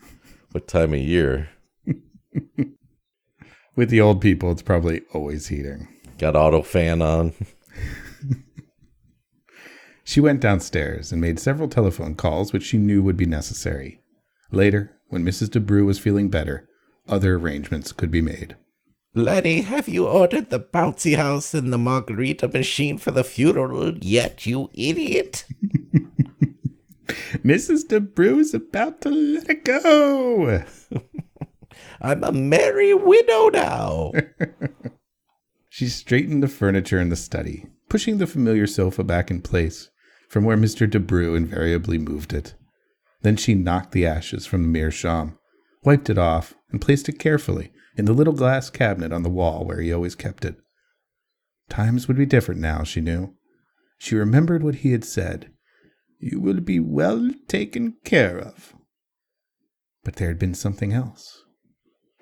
what 0.51 0.67
time 0.67 0.93
of 0.93 0.99
year. 0.99 1.51
With 3.77 3.91
the 3.91 4.01
old 4.01 4.21
people, 4.21 4.51
it's 4.51 4.63
probably 4.63 5.03
always 5.13 5.49
heating. 5.49 5.87
Got 6.19 6.35
auto 6.37 6.63
fan 6.63 7.01
on. 7.03 7.33
She 10.07 10.21
went 10.21 10.41
downstairs 10.41 11.11
and 11.11 11.21
made 11.21 11.41
several 11.41 11.67
telephone 11.67 12.15
calls 12.15 12.53
which 12.53 12.63
she 12.63 12.77
knew 12.77 13.03
would 13.03 13.17
be 13.17 13.25
necessary. 13.25 14.03
Later, 14.53 14.93
when 15.09 15.25
Mrs. 15.25 15.49
DeBrew 15.49 15.87
was 15.87 15.99
feeling 15.99 16.29
better, 16.29 16.69
other 17.09 17.37
arrangements 17.37 17.91
could 17.91 18.11
be 18.11 18.21
made. 18.21 18.55
Letty, 19.15 19.63
have 19.63 19.89
you 19.89 20.07
ordered 20.07 20.51
the 20.51 20.61
bouncy 20.61 21.17
house 21.17 21.55
and 21.55 21.73
the 21.73 21.79
margarita 21.79 22.49
machine 22.49 22.99
for 22.99 23.13
the 23.13 23.25
funeral 23.25 23.97
yet, 23.99 24.45
you 24.45 24.71
idiot? 24.75 25.47
Mrs. 27.43 27.87
DeBrew's 27.87 28.53
about 28.53 29.01
to 29.03 29.09
let 29.09 29.49
it 29.49 29.65
go. 29.65 30.63
I'm 32.01 32.25
a 32.25 32.33
merry 32.33 32.93
widow 32.93 33.49
now. 33.49 34.13
She 35.75 35.89
straightened 35.89 36.41
the 36.41 36.47
furniture 36.47 37.01
in 37.01 37.09
the 37.09 37.17
study, 37.17 37.67
pushing 37.89 38.19
the 38.19 38.29
familiar 38.29 38.65
sofa 38.65 39.03
back 39.03 39.29
in 39.29 39.43
place 39.43 39.91
from 40.29 40.45
where 40.45 40.57
Mr. 40.57 40.89
DeBrew 40.89 41.37
invariably 41.37 41.99
moved 41.99 42.33
it. 42.33 42.55
Then 43.23 43.35
she 43.35 43.57
knocked 43.57 43.91
the 43.91 44.07
ashes 44.07 44.47
from 44.47 44.63
the 44.63 44.69
meerschaum, 44.69 45.37
wiped 45.83 46.09
it 46.09 46.17
off, 46.17 46.55
and 46.71 46.81
placed 46.81 47.09
it 47.09 47.19
carefully 47.19 47.73
in 47.97 48.05
the 48.05 48.13
little 48.13 48.35
glass 48.35 48.71
cabinet 48.71 49.13
on 49.13 49.25
the 49.25 49.29
wall 49.29 49.65
where 49.65 49.81
he 49.81 49.93
always 49.93 50.15
kept 50.15 50.45
it. 50.45 50.55
Times 51.69 52.07
would 52.07 52.17
be 52.17 52.25
different 52.25 52.61
now, 52.61 52.85
she 52.85 53.01
knew. 53.01 53.35
She 53.99 54.15
remembered 54.15 54.63
what 54.63 54.77
he 54.77 54.93
had 54.93 55.05
said 55.05 55.51
You 56.21 56.39
will 56.39 56.61
be 56.61 56.79
well 56.79 57.33
taken 57.49 57.97
care 58.05 58.39
of. 58.39 58.77
But 60.05 60.15
there 60.17 60.29
had 60.29 60.39
been 60.39 60.55
something 60.55 60.93
else. 60.93 61.44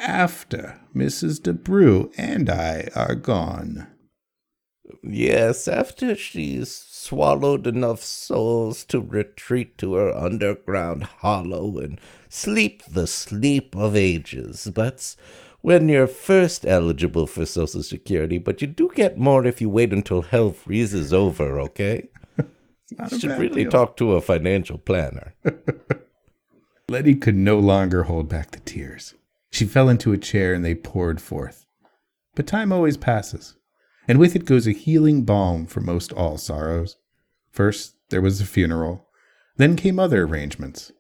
After 0.03 0.81
Mrs. 0.97 1.41
DeBrew 1.41 2.13
and 2.17 2.51
I 2.51 2.89
are 2.97 3.15
gone. 3.15 3.87
Yes, 5.05 5.69
after 5.69 6.17
she's 6.17 6.73
swallowed 6.75 7.69
enough 7.69 8.03
souls 8.03 8.85
to 8.87 9.01
retreat 9.01 9.79
to 9.79 9.95
her 9.95 10.13
underground 10.13 11.05
hollow 11.05 11.79
and 11.79 12.01
sleep 12.29 12.83
the 12.91 13.07
sleep 13.07 13.77
of 13.77 13.95
ages. 13.95 14.65
That's 14.65 15.17
when 15.61 15.89
you're 15.89 16.09
first 16.09 16.67
eligible 16.67 17.29
for 17.29 17.47
Social 17.47 17.85
Security, 17.85 18.39
but 18.39 18.61
you 18.61 18.67
do 18.67 18.91
get 18.93 19.19
more 19.19 19.47
if 19.47 19.61
you 19.61 19.71
wait 19.71 19.93
until 19.93 20.23
hell 20.23 20.51
freezes 20.51 21.13
over, 21.13 21.61
okay? 21.61 22.09
you 22.91 23.19
should 23.21 23.39
really 23.39 23.63
deal. 23.63 23.71
talk 23.71 23.97
to 23.99 24.15
a 24.15 24.21
financial 24.21 24.79
planner. 24.79 25.35
Letty 26.89 27.15
could 27.15 27.37
no 27.37 27.61
longer 27.61 28.03
hold 28.03 28.29
back 28.29 28.51
the 28.51 28.59
tears. 28.59 29.15
She 29.53 29.67
fell 29.67 29.91
into 29.91 30.15
a 30.15 30.19
chair 30.19 30.55
and 30.55 30.65
they 30.65 30.75
poured 30.75 31.21
forth. 31.21 31.67
But 32.35 32.47
time 32.47 32.73
always 32.73 32.97
passes, 32.97 33.55
and 34.09 34.19
with 34.19 34.35
it 34.35 34.47
goes 34.47 34.67
a 34.67 34.73
healing 34.73 35.25
balm 35.25 35.67
for 35.67 35.81
most 35.81 36.11
all 36.13 36.39
sorrows. 36.39 36.97
First, 37.51 37.97
there 38.09 38.23
was 38.23 38.39
the 38.39 38.47
funeral, 38.47 39.07
then 39.59 39.77
came 39.77 39.99
other 39.99 40.23
arrangements, 40.25 40.91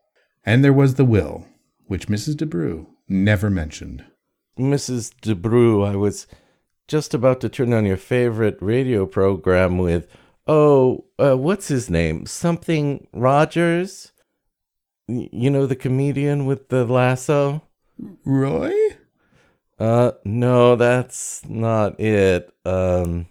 and 0.44 0.62
there 0.62 0.72
was 0.72 0.94
the 0.94 1.04
will, 1.06 1.46
which 1.86 2.08
Mrs. 2.08 2.36
DeBrew 2.36 2.86
never 3.08 3.48
mentioned. 3.48 4.04
Mrs. 4.58 5.14
DeBrew, 5.22 5.88
I 5.88 5.96
was 5.96 6.26
just 6.86 7.14
about 7.14 7.40
to 7.40 7.48
turn 7.48 7.72
on 7.72 7.86
your 7.86 7.96
favorite 7.96 8.58
radio 8.60 9.06
program 9.06 9.78
with, 9.78 10.06
oh, 10.46 11.06
uh, 11.18 11.38
what's 11.38 11.68
his 11.68 11.88
name? 11.88 12.26
Something 12.26 13.06
Rogers? 13.14 14.12
You 15.08 15.48
know, 15.48 15.64
the 15.64 15.74
comedian 15.74 16.44
with 16.44 16.68
the 16.68 16.84
lasso? 16.84 17.62
Roy? 18.24 18.72
Uh, 19.78 20.12
no, 20.24 20.76
that's 20.76 21.42
not 21.48 21.98
it. 21.98 22.52
Um, 22.64 23.26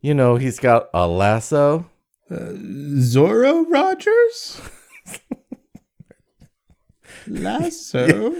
you 0.00 0.14
know, 0.14 0.36
he's 0.36 0.58
got 0.58 0.88
a 0.94 1.08
lasso. 1.08 1.90
Uh, 2.30 2.52
Zorro 2.98 3.64
Rogers? 3.68 4.60
lasso? 7.26 8.34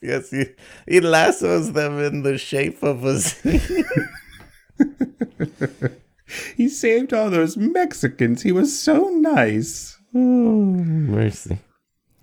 Yes, 0.00 0.30
he, 0.30 0.44
he 0.86 1.00
lassos 1.00 1.72
them 1.72 1.98
in 1.98 2.22
the 2.22 2.38
shape 2.38 2.82
of 2.82 3.04
a 3.04 3.16
Z. 3.18 3.84
he 6.56 6.68
saved 6.68 7.12
all 7.12 7.30
those 7.30 7.56
Mexicans. 7.56 8.42
He 8.42 8.52
was 8.52 8.78
so 8.78 9.08
nice. 9.08 9.98
Oh, 10.14 10.18
mercy. 10.18 11.58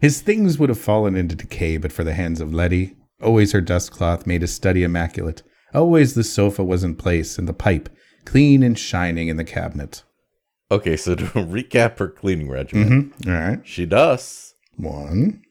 His 0.04 0.20
things 0.20 0.60
would 0.60 0.68
have 0.68 0.78
fallen 0.78 1.16
into 1.16 1.34
decay 1.34 1.78
but 1.78 1.94
for 1.94 2.04
the 2.04 2.14
hands 2.14 2.42
of 2.42 2.54
Letty. 2.54 2.98
Always 3.22 3.54
her 3.54 3.62
dust 3.62 3.92
cloth 3.92 4.28
made 4.28 4.42
his 4.42 4.54
study 4.54 4.84
immaculate. 4.84 5.44
Always 5.74 6.14
the 6.14 6.26
sofa 6.26 6.62
was 6.62 6.84
in 6.84 6.98
place 6.98 7.38
and 7.38 7.48
the 7.48 7.54
pipe 7.54 7.88
clean 8.26 8.64
and 8.64 8.78
shining 8.78 9.30
in 9.30 9.38
the 9.38 9.46
cabinet. 9.46 10.04
Okay, 10.70 10.98
so 10.98 11.16
to 11.16 11.24
recap 11.24 12.00
her 12.00 12.10
cleaning 12.10 12.50
regimen. 12.50 13.14
Mm-hmm. 13.14 13.30
All 13.32 13.40
right. 13.40 13.60
She 13.66 13.86
does. 13.86 14.56
One. 14.76 15.42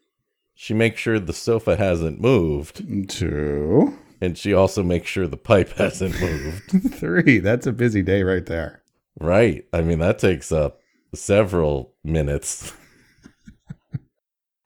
She 0.55 0.75
makes 0.75 1.01
sure 1.01 1.19
the 1.19 1.33
sofa 1.33 1.77
hasn't 1.77 2.21
moved. 2.21 3.09
Two. 3.09 3.97
And 4.21 4.37
she 4.37 4.53
also 4.53 4.83
makes 4.83 5.09
sure 5.09 5.27
the 5.27 5.39
pipe 5.39 5.71
hasn't 5.79 6.21
moved. 6.21 6.93
Three. 6.95 7.39
That's 7.39 7.67
a 7.67 7.73
busy 7.73 8.03
day 8.03 8.23
right 8.23 8.45
there. 8.45 8.83
Right. 9.19 9.65
I 9.73 9.81
mean, 9.81 10.01
that 10.01 10.19
takes 10.19 10.53
up 10.53 10.79
several 11.15 11.95
minutes. 12.05 12.75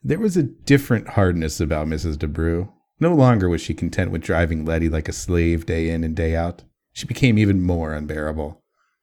There 0.07 0.21
was 0.21 0.37
a 0.37 0.45
different 0.45 1.09
hardness 1.09 1.59
about 1.59 1.89
Mrs. 1.89 2.15
DeBrew. 2.17 2.69
No 3.01 3.13
longer 3.13 3.49
was 3.49 3.61
she 3.61 3.75
content 3.75 4.13
with 4.13 4.23
driving 4.23 4.65
Letty 4.65 4.89
like 4.89 5.09
a 5.09 5.13
slave 5.13 5.67
day 5.67 5.91
in 5.91 6.05
and 6.05 6.15
day 6.15 6.37
out. 6.37 6.63
She 6.93 7.07
became 7.07 7.37
even 7.39 7.61
more 7.61 7.93
unbearable. 7.93 8.63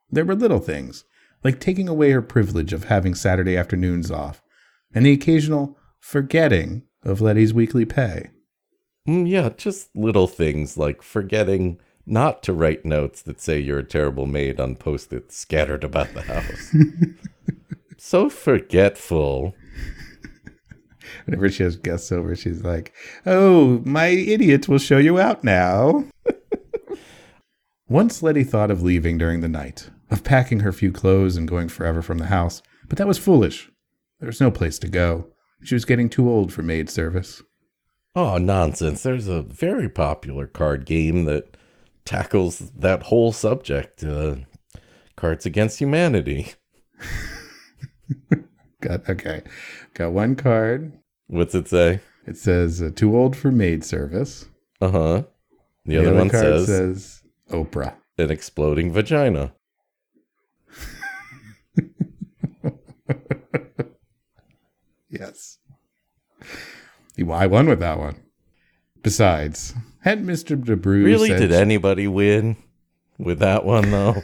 There 0.09 0.23
were 0.23 0.33
little 0.33 0.61
things, 0.61 1.03
like 1.43 1.59
taking 1.59 1.89
away 1.89 2.11
her 2.11 2.21
privilege 2.21 2.71
of 2.71 2.85
having 2.85 3.15
Saturday 3.15 3.57
afternoons 3.57 4.11
off, 4.11 4.41
and 4.95 5.05
the 5.05 5.11
occasional 5.11 5.77
forgetting 5.99 6.83
of 7.03 7.19
Letty's 7.19 7.53
weekly 7.53 7.83
pay. 7.83 8.29
Mm, 9.05 9.29
yeah, 9.29 9.49
just 9.49 9.93
little 9.93 10.27
things 10.27 10.77
like 10.77 11.01
forgetting 11.01 11.81
not 12.05 12.41
to 12.43 12.53
write 12.53 12.85
notes 12.85 13.21
that 13.23 13.41
say 13.41 13.59
you're 13.59 13.79
a 13.79 13.83
terrible 13.83 14.25
maid 14.25 14.57
on 14.57 14.77
post 14.77 15.11
its 15.11 15.35
scattered 15.35 15.83
about 15.83 16.13
the 16.13 16.21
house. 16.21 16.73
so 17.97 18.29
forgetful. 18.29 19.53
Whenever 21.25 21.49
she 21.49 21.63
has 21.63 21.75
guests 21.75 22.11
over, 22.11 22.35
she's 22.35 22.63
like, 22.63 22.93
Oh, 23.25 23.81
my 23.85 24.07
idiot 24.07 24.67
will 24.67 24.77
show 24.77 24.97
you 24.97 25.19
out 25.19 25.43
now. 25.43 26.05
Once 27.87 28.23
Letty 28.23 28.43
thought 28.43 28.71
of 28.71 28.81
leaving 28.81 29.17
during 29.17 29.41
the 29.41 29.49
night, 29.49 29.89
of 30.09 30.23
packing 30.23 30.61
her 30.61 30.71
few 30.71 30.91
clothes 30.91 31.37
and 31.37 31.47
going 31.47 31.69
forever 31.69 32.01
from 32.01 32.17
the 32.17 32.25
house, 32.25 32.61
but 32.87 32.97
that 32.97 33.07
was 33.07 33.17
foolish. 33.17 33.69
There 34.19 34.27
was 34.27 34.41
no 34.41 34.51
place 34.51 34.79
to 34.79 34.87
go. 34.87 35.27
She 35.63 35.75
was 35.75 35.85
getting 35.85 36.09
too 36.09 36.29
old 36.29 36.51
for 36.51 36.61
maid 36.61 36.89
service. 36.89 37.41
Oh, 38.15 38.37
nonsense. 38.37 39.03
There's 39.03 39.27
a 39.27 39.41
very 39.41 39.89
popular 39.89 40.47
card 40.47 40.85
game 40.85 41.25
that 41.25 41.57
tackles 42.05 42.59
that 42.77 43.03
whole 43.03 43.31
subject 43.31 44.03
uh, 44.03 44.35
Cards 45.15 45.45
Against 45.45 45.79
Humanity. 45.79 46.53
Got, 48.81 49.09
okay. 49.09 49.43
Got 49.93 50.11
one 50.11 50.35
card. 50.35 50.91
What's 51.33 51.55
it 51.55 51.67
say? 51.67 51.99
It 52.27 52.37
says 52.37 52.79
uh, 52.79 52.91
too 52.95 53.17
old 53.17 53.35
for 53.35 53.51
maid 53.51 53.83
service. 53.83 54.45
Uh 54.79 54.91
huh. 54.91 55.23
The, 55.83 55.95
the, 55.95 55.97
other, 55.97 56.09
other 56.09 56.17
one 56.19 56.29
says, 56.29 56.67
says 56.67 57.23
Oprah. 57.49 57.95
An 58.19 58.29
exploding 58.29 58.93
vagina. 58.93 59.53
Yes. 65.09 65.59
I 67.19 67.45
won 67.47 67.67
with 67.67 67.79
that 67.79 67.99
one. 67.99 68.15
Besides, 69.03 69.75
had 70.01 70.23
Mr. 70.23 70.57
DeBrew 70.57 71.05
really 71.05 71.29
did 71.29 71.51
anybody 71.51 72.07
win 72.07 72.57
with 73.19 73.37
that 73.39 73.63
one 73.63 73.91
though? 73.91 74.23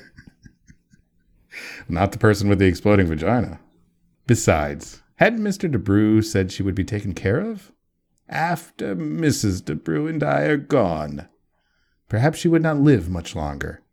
Not 1.89 2.11
the 2.11 2.17
person 2.17 2.49
with 2.49 2.57
the 2.57 2.65
exploding 2.65 3.05
vagina. 3.05 3.59
Besides, 4.25 5.03
hadn't 5.19 5.43
Mr. 5.43 5.69
DeBrew 5.69 6.23
said 6.23 6.49
she 6.49 6.63
would 6.63 6.75
be 6.75 6.85
taken 6.85 7.13
care 7.13 7.41
of? 7.41 7.73
After 8.29 8.95
Mrs. 8.95 9.61
DeBrew 9.61 10.09
and 10.09 10.23
I 10.23 10.43
are 10.43 10.55
gone. 10.55 11.27
Perhaps 12.07 12.39
she 12.39 12.47
would 12.47 12.61
not 12.61 12.79
live 12.79 13.09
much 13.09 13.35
longer. 13.35 13.83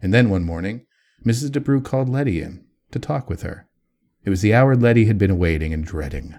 And 0.00 0.14
then 0.14 0.30
one 0.30 0.42
morning, 0.42 0.86
Mrs. 1.22 1.50
DeBrew 1.50 1.84
called 1.84 2.08
Letty 2.08 2.40
in 2.40 2.64
to 2.92 2.98
talk 2.98 3.28
with 3.28 3.42
her. 3.42 3.68
It 4.24 4.30
was 4.30 4.40
the 4.40 4.54
hour 4.54 4.74
Letty 4.74 5.04
had 5.04 5.18
been 5.18 5.30
awaiting 5.30 5.74
and 5.74 5.84
dreading. 5.84 6.36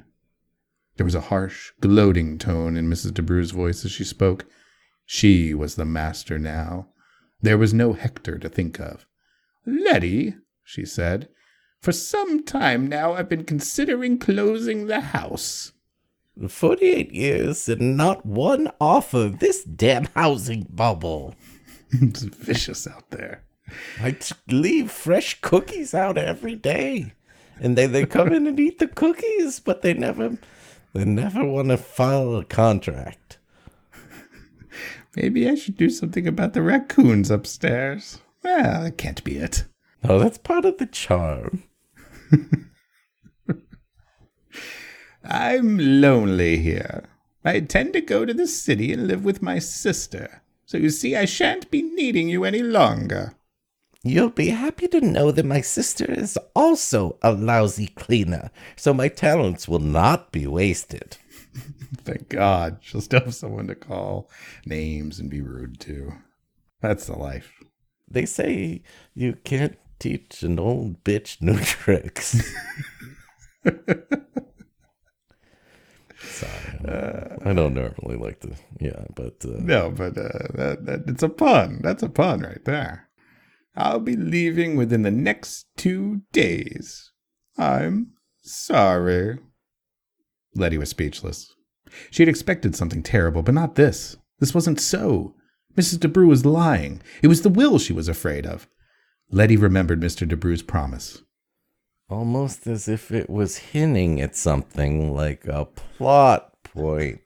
There 0.97 1.05
was 1.05 1.15
a 1.15 1.21
harsh, 1.21 1.71
gloating 1.79 2.39
tone 2.39 2.77
in 2.77 2.89
Mrs. 2.89 3.11
DeBrew's 3.11 3.51
voice 3.51 3.85
as 3.85 3.91
she 3.91 4.03
spoke. 4.03 4.45
She 5.05 5.53
was 5.53 5.75
the 5.75 5.85
master 5.85 6.39
now. 6.39 6.87
There 7.41 7.59
was 7.59 7.75
no 7.75 7.93
Hector 7.93 8.39
to 8.39 8.49
think 8.49 8.79
of. 8.79 9.05
Letty, 9.67 10.35
she 10.63 10.83
said, 10.83 11.29
for 11.85 11.91
some 11.91 12.43
time 12.43 12.87
now 12.87 13.13
I've 13.13 13.29
been 13.29 13.43
considering 13.43 14.17
closing 14.17 14.87
the 14.87 15.01
house. 15.01 15.71
Forty 16.49 16.87
eight 16.87 17.11
years 17.11 17.69
and 17.69 17.95
not 17.95 18.25
one 18.25 18.71
offer. 18.81 19.29
This 19.29 19.63
damn 19.63 20.05
housing 20.15 20.65
bubble. 20.67 21.35
it's 21.91 22.23
vicious 22.23 22.87
out 22.87 23.11
there. 23.11 23.43
I 24.01 24.17
leave 24.49 24.89
fresh 24.89 25.39
cookies 25.41 25.93
out 25.93 26.17
every 26.17 26.55
day 26.55 27.13
and 27.59 27.77
they, 27.77 27.85
they 27.85 28.07
come 28.07 28.33
in 28.33 28.47
and 28.47 28.59
eat 28.59 28.79
the 28.79 28.87
cookies, 28.87 29.59
but 29.59 29.83
they 29.83 29.93
never 29.93 30.39
they 30.93 31.05
never 31.05 31.45
want 31.45 31.67
to 31.67 31.77
file 31.77 32.35
a 32.35 32.45
contract. 32.45 33.37
Maybe 35.15 35.47
I 35.47 35.53
should 35.53 35.77
do 35.77 35.91
something 35.91 36.27
about 36.27 36.53
the 36.53 36.63
raccoons 36.63 37.29
upstairs. 37.29 38.21
Well, 38.43 38.81
that 38.81 38.97
can't 38.97 39.23
be 39.23 39.37
it. 39.37 39.65
No, 40.03 40.17
that's 40.17 40.39
part 40.39 40.65
of 40.65 40.79
the 40.79 40.87
charm. 40.87 41.61
I'm 45.23 45.77
lonely 46.01 46.57
here. 46.57 47.05
I 47.43 47.53
intend 47.53 47.93
to 47.93 48.01
go 48.01 48.25
to 48.25 48.33
the 48.33 48.47
city 48.47 48.91
and 48.91 49.07
live 49.07 49.23
with 49.23 49.41
my 49.41 49.59
sister. 49.59 50.41
So 50.65 50.77
you 50.77 50.89
see, 50.89 51.15
I 51.15 51.25
shan't 51.25 51.69
be 51.71 51.81
needing 51.81 52.27
you 52.29 52.43
any 52.43 52.63
longer. 52.63 53.33
You'll 54.03 54.29
be 54.29 54.49
happy 54.49 54.87
to 54.89 55.01
know 55.01 55.31
that 55.31 55.45
my 55.45 55.61
sister 55.61 56.05
is 56.11 56.37
also 56.55 57.17
a 57.23 57.31
lousy 57.31 57.87
cleaner, 57.87 58.51
so 58.75 58.93
my 58.93 59.07
talents 59.07 59.67
will 59.67 59.79
not 59.79 60.31
be 60.31 60.45
wasted. 60.45 61.17
Thank 62.03 62.29
God. 62.29 62.77
She'll 62.81 63.01
still 63.01 63.21
have 63.21 63.33
someone 63.33 63.65
to 63.67 63.75
call 63.75 64.29
names 64.65 65.19
and 65.19 65.29
be 65.29 65.41
rude 65.41 65.79
to. 65.81 66.13
That's 66.81 67.07
the 67.07 67.17
life. 67.17 67.51
They 68.07 68.25
say 68.27 68.83
you 69.15 69.37
can't 69.43 69.77
teach 69.99 70.43
an 70.43 70.59
old 70.59 71.03
bitch 71.03 71.41
new 71.41 71.57
tricks. 71.63 72.41
Sorry, 76.17 76.51
I 76.79 76.87
don't, 76.87 77.47
I 77.47 77.53
don't 77.53 77.73
normally 77.73 78.17
like 78.17 78.39
to, 78.41 78.55
yeah, 78.79 79.05
but 79.15 79.43
uh, 79.45 79.59
No, 79.59 79.89
but 79.91 80.17
uh, 80.17 80.47
that, 80.53 80.85
that, 80.85 81.03
it's 81.07 81.23
a 81.23 81.29
pun. 81.29 81.79
That's 81.83 82.03
a 82.03 82.09
pun 82.09 82.41
right 82.41 82.63
there. 82.65 83.09
I'll 83.75 83.99
be 83.99 84.15
leaving 84.15 84.75
within 84.75 85.01
the 85.01 85.11
next 85.11 85.67
two 85.77 86.21
days. 86.31 87.11
I'm 87.57 88.13
sorry. 88.41 89.37
Letty 90.55 90.77
was 90.77 90.89
speechless. 90.89 91.53
She 92.09 92.21
had 92.23 92.29
expected 92.29 92.75
something 92.75 93.03
terrible, 93.03 93.43
but 93.43 93.53
not 93.53 93.75
this. 93.75 94.15
This 94.39 94.53
wasn't 94.53 94.79
so. 94.79 95.35
Mrs. 95.77 95.99
DeBrew 95.99 96.27
was 96.27 96.45
lying. 96.45 97.01
It 97.21 97.27
was 97.27 97.41
the 97.41 97.49
will 97.49 97.77
she 97.77 97.93
was 97.93 98.07
afraid 98.07 98.45
of. 98.45 98.67
Letty 99.31 99.57
remembered 99.57 100.01
Mr. 100.01 100.27
DeBrew's 100.27 100.61
promise. 100.61 101.21
almost 102.09 102.67
as 102.67 102.87
if 102.87 103.11
it 103.11 103.29
was 103.29 103.57
hinting 103.57 104.21
at 104.21 104.35
something 104.35 105.13
like 105.13 105.45
a 105.47 105.65
plot 105.65 106.53
point. 106.63 107.21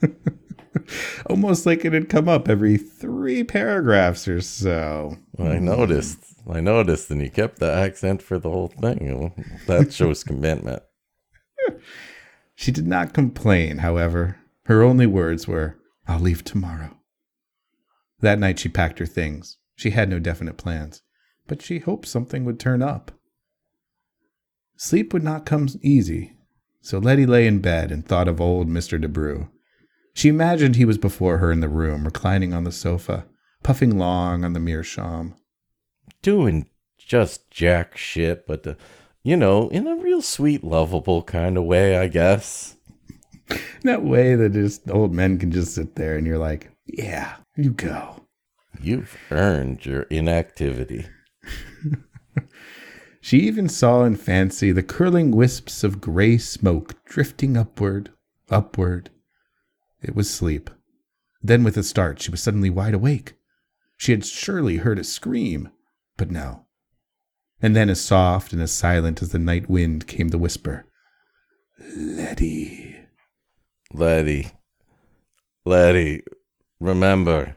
Almost 1.26 1.66
like 1.66 1.84
it 1.84 1.92
had 1.92 2.08
come 2.08 2.28
up 2.28 2.48
every 2.48 2.76
three 2.76 3.44
paragraphs 3.44 4.28
or 4.28 4.40
so. 4.40 5.16
I 5.38 5.56
hmm. 5.56 5.64
noticed. 5.64 6.18
I 6.48 6.60
noticed, 6.60 7.10
and 7.10 7.20
you 7.20 7.30
kept 7.30 7.58
the 7.58 7.70
accent 7.70 8.22
for 8.22 8.38
the 8.38 8.48
whole 8.48 8.68
thing. 8.68 9.44
That 9.66 9.92
shows 9.92 10.24
commitment. 10.24 10.82
She 12.54 12.72
did 12.72 12.88
not 12.88 13.14
complain, 13.14 13.78
however. 13.78 14.36
Her 14.64 14.82
only 14.82 15.06
words 15.06 15.46
were, 15.46 15.78
I'll 16.08 16.18
leave 16.18 16.42
tomorrow. 16.42 16.98
That 18.18 18.40
night 18.40 18.58
she 18.58 18.68
packed 18.68 18.98
her 18.98 19.06
things. 19.06 19.58
She 19.76 19.90
had 19.90 20.08
no 20.08 20.18
definite 20.18 20.56
plans, 20.56 21.02
but 21.48 21.60
she 21.60 21.80
hoped 21.80 22.06
something 22.06 22.44
would 22.44 22.60
turn 22.60 22.82
up. 22.82 23.10
Sleep 24.76 25.12
would 25.12 25.24
not 25.24 25.44
come 25.44 25.68
easy, 25.82 26.36
so 26.80 26.98
Letty 26.98 27.26
lay 27.26 27.48
in 27.48 27.58
bed 27.58 27.90
and 27.90 28.06
thought 28.06 28.28
of 28.28 28.40
old 28.40 28.68
Mr. 28.68 29.02
DeBrew. 29.02 29.48
She 30.14 30.28
imagined 30.28 30.76
he 30.76 30.84
was 30.84 30.98
before 30.98 31.38
her 31.38 31.50
in 31.50 31.60
the 31.60 31.68
room, 31.68 32.04
reclining 32.04 32.54
on 32.54 32.62
the 32.62 32.70
sofa, 32.70 33.26
puffing 33.62 33.98
long 33.98 34.44
on 34.44 34.52
the 34.52 34.60
meerschaum. 34.60 35.34
Doing 36.22 36.68
just 36.96 37.50
jack 37.50 37.96
shit, 37.96 38.46
but, 38.46 38.66
uh, 38.66 38.74
you 39.22 39.36
know, 39.36 39.68
in 39.68 39.86
a 39.86 39.96
real 39.96 40.22
sweet, 40.22 40.62
lovable 40.62 41.22
kind 41.22 41.56
of 41.56 41.64
way, 41.64 41.96
I 41.98 42.08
guess. 42.08 42.76
That 43.84 44.02
way 44.02 44.34
that 44.34 44.52
just 44.52 44.90
old 44.90 45.14
men 45.14 45.38
can 45.38 45.52
just 45.52 45.74
sit 45.74 45.94
there 45.94 46.16
and 46.16 46.26
you're 46.26 46.36
like, 46.36 46.70
yeah, 46.84 47.36
you 47.56 47.70
go. 47.70 48.26
You've 48.80 49.16
earned 49.30 49.86
your 49.86 50.02
inactivity. 50.02 51.06
She 53.28 53.40
even 53.40 53.68
saw 53.68 54.04
in 54.04 54.16
fancy 54.16 54.72
the 54.72 54.82
curling 54.82 55.32
wisps 55.32 55.84
of 55.84 56.00
gray 56.00 56.38
smoke 56.38 57.04
drifting 57.04 57.58
upward, 57.58 58.08
upward. 58.48 59.10
It 60.00 60.16
was 60.16 60.30
sleep. 60.30 60.70
Then, 61.42 61.62
with 61.62 61.76
a 61.76 61.82
start, 61.82 62.22
she 62.22 62.30
was 62.30 62.42
suddenly 62.42 62.70
wide 62.70 62.94
awake. 62.94 63.34
She 63.98 64.12
had 64.12 64.24
surely 64.24 64.78
heard 64.78 64.98
a 64.98 65.04
scream, 65.04 65.68
but 66.16 66.30
no. 66.30 66.64
And 67.60 67.76
then, 67.76 67.90
as 67.90 68.00
soft 68.00 68.54
and 68.54 68.62
as 68.62 68.72
silent 68.72 69.20
as 69.20 69.28
the 69.28 69.38
night 69.38 69.68
wind, 69.68 70.06
came 70.06 70.28
the 70.28 70.38
whisper 70.38 70.86
Letty. 71.94 72.96
Letty. 73.92 74.52
Letty, 75.66 76.22
remember, 76.80 77.56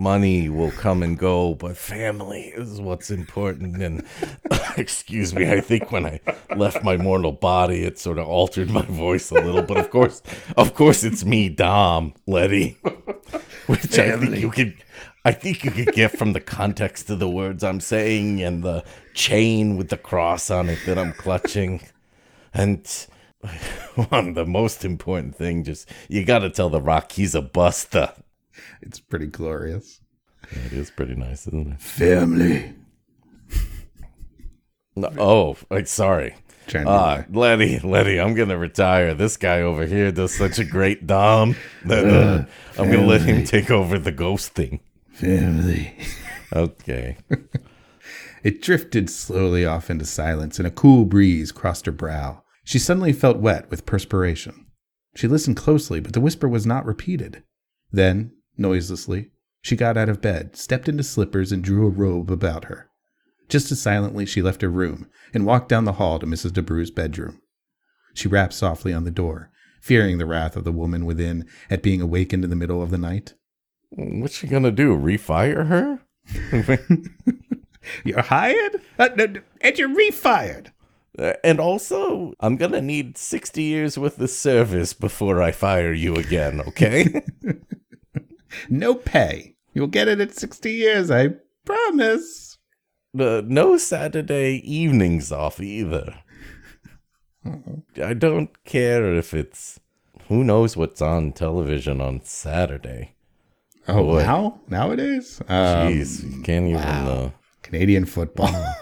money 0.00 0.48
will 0.48 0.70
come 0.72 1.02
and 1.02 1.18
go, 1.18 1.54
but 1.54 1.76
family 1.76 2.52
is 2.56 2.80
what's 2.80 3.10
important. 3.10 3.80
And 3.82 4.04
excuse 4.76 5.34
me, 5.34 5.48
I 5.48 5.60
think 5.60 5.92
when 5.92 6.06
I 6.06 6.20
left 6.56 6.82
my 6.82 6.96
mortal 6.96 7.32
body, 7.32 7.84
it 7.84 7.98
sort 7.98 8.18
of 8.18 8.26
altered 8.26 8.70
my 8.70 8.82
voice 8.82 9.30
a 9.30 9.34
little. 9.34 9.62
But 9.62 9.76
of 9.76 9.90
course, 9.90 10.22
of 10.56 10.74
course, 10.74 11.04
it's 11.04 11.24
me, 11.24 11.50
Dom, 11.50 12.14
Letty, 12.26 12.70
which 13.66 13.98
I 13.98 14.16
think 14.16 14.38
you 14.38 14.50
could. 14.50 14.74
I 15.22 15.32
think 15.32 15.64
you 15.64 15.70
could 15.70 15.92
get 15.92 16.16
from 16.16 16.32
the 16.32 16.40
context 16.40 17.10
of 17.10 17.18
the 17.18 17.28
words 17.28 17.62
I'm 17.62 17.80
saying 17.80 18.42
and 18.42 18.64
the 18.64 18.82
chain 19.12 19.76
with 19.76 19.90
the 19.90 19.98
cross 19.98 20.50
on 20.50 20.70
it 20.70 20.78
that 20.86 20.98
I'm 20.98 21.12
clutching. 21.12 21.82
And 22.54 22.88
one, 24.08 24.32
the 24.32 24.46
most 24.46 24.82
important 24.82 25.36
thing, 25.36 25.62
just 25.64 25.90
you 26.08 26.24
got 26.24 26.38
to 26.38 26.48
tell 26.48 26.70
the 26.70 26.80
Rock 26.80 27.12
he's 27.12 27.34
a 27.34 27.42
buster. 27.42 28.14
It's 28.82 29.00
pretty 29.00 29.26
glorious. 29.26 30.00
Yeah, 30.52 30.64
it 30.66 30.72
is 30.72 30.90
pretty 30.90 31.14
nice, 31.14 31.46
isn't 31.46 31.72
it? 31.74 31.80
Family. 31.80 32.74
No, 34.96 35.12
oh, 35.18 35.56
wait, 35.70 35.88
sorry. 35.88 36.34
Ah, 36.74 37.24
Letty, 37.30 37.78
Letty, 37.80 38.20
I'm 38.20 38.34
gonna 38.34 38.56
retire. 38.56 39.14
This 39.14 39.36
guy 39.36 39.60
over 39.60 39.86
here 39.86 40.12
does 40.12 40.34
such 40.34 40.58
a 40.58 40.64
great 40.64 41.06
dom 41.06 41.56
that 41.84 42.06
uh, 42.06 42.44
I'm 42.78 42.90
gonna 42.90 43.06
let 43.06 43.22
him 43.22 43.44
take 43.44 43.70
over 43.70 43.98
the 43.98 44.12
ghost 44.12 44.54
thing. 44.54 44.80
family. 45.12 45.96
Okay. 46.52 47.16
It 48.42 48.62
drifted 48.62 49.10
slowly 49.10 49.66
off 49.66 49.90
into 49.90 50.06
silence, 50.06 50.58
and 50.58 50.66
a 50.66 50.70
cool 50.70 51.04
breeze 51.04 51.52
crossed 51.52 51.86
her 51.86 51.92
brow. 51.92 52.42
She 52.64 52.78
suddenly 52.78 53.12
felt 53.12 53.38
wet 53.38 53.70
with 53.70 53.84
perspiration. 53.84 54.66
She 55.14 55.28
listened 55.28 55.56
closely, 55.56 56.00
but 56.00 56.14
the 56.14 56.20
whisper 56.20 56.48
was 56.48 56.66
not 56.66 56.86
repeated. 56.86 57.42
Then, 57.92 58.32
noiselessly, 58.56 59.30
she 59.62 59.76
got 59.76 59.96
out 59.96 60.08
of 60.08 60.20
bed, 60.20 60.56
stepped 60.56 60.88
into 60.88 61.02
slippers, 61.02 61.52
and 61.52 61.62
drew 61.62 61.86
a 61.86 61.90
robe 61.90 62.30
about 62.30 62.64
her. 62.66 62.88
Just 63.48 63.70
as 63.72 63.80
silently, 63.82 64.24
she 64.24 64.42
left 64.42 64.62
her 64.62 64.70
room 64.70 65.08
and 65.34 65.44
walked 65.44 65.68
down 65.68 65.84
the 65.84 65.94
hall 65.94 66.18
to 66.18 66.26
Mrs. 66.26 66.52
DeBrew's 66.52 66.90
bedroom. 66.90 67.42
She 68.14 68.28
rapped 68.28 68.54
softly 68.54 68.92
on 68.92 69.04
the 69.04 69.10
door, 69.10 69.50
fearing 69.80 70.18
the 70.18 70.26
wrath 70.26 70.56
of 70.56 70.64
the 70.64 70.72
woman 70.72 71.04
within 71.04 71.46
at 71.68 71.82
being 71.82 72.00
awakened 72.00 72.44
in 72.44 72.50
the 72.50 72.56
middle 72.56 72.82
of 72.82 72.90
the 72.90 72.98
night. 72.98 73.34
What's 73.90 74.36
she 74.36 74.46
gonna 74.46 74.70
do? 74.70 74.96
Refire 74.96 75.66
her? 75.66 76.00
You're 78.04 78.22
hired? 78.22 78.80
Uh, 78.98 79.08
and 79.60 79.78
you're 79.78 79.88
refired. 79.88 80.68
Uh, 81.18 81.32
and 81.42 81.58
also, 81.58 82.34
I'm 82.38 82.56
gonna 82.56 82.80
need 82.80 83.18
60 83.18 83.62
years 83.62 83.98
worth 83.98 84.20
of 84.20 84.30
service 84.30 84.92
before 84.92 85.42
I 85.42 85.50
fire 85.50 85.92
you 85.92 86.14
again, 86.14 86.60
okay? 86.60 87.22
No 88.68 88.94
pay. 88.94 89.56
You'll 89.74 89.86
get 89.86 90.08
it 90.08 90.20
at 90.20 90.34
60 90.34 90.72
years, 90.72 91.10
I 91.10 91.30
promise. 91.64 92.58
uh, 93.18 93.42
no 93.44 93.76
Saturday 93.76 94.56
evenings 94.64 95.30
off 95.32 95.60
either. 95.60 96.14
I 98.02 98.14
don't 98.14 98.50
care 98.64 99.14
if 99.14 99.32
it's. 99.32 99.80
Who 100.28 100.44
knows 100.44 100.76
what's 100.76 101.00
on 101.00 101.32
television 101.32 102.00
on 102.00 102.22
Saturday? 102.22 103.14
Oh, 103.88 104.04
Boy. 104.04 104.22
now? 104.22 104.60
Nowadays? 104.68 105.40
Um, 105.48 105.88
Jeez, 105.88 106.22
you 106.36 106.42
can't 106.42 106.66
even. 106.66 106.78
Uh, 106.80 107.30
Canadian 107.62 108.04
football. 108.04 108.64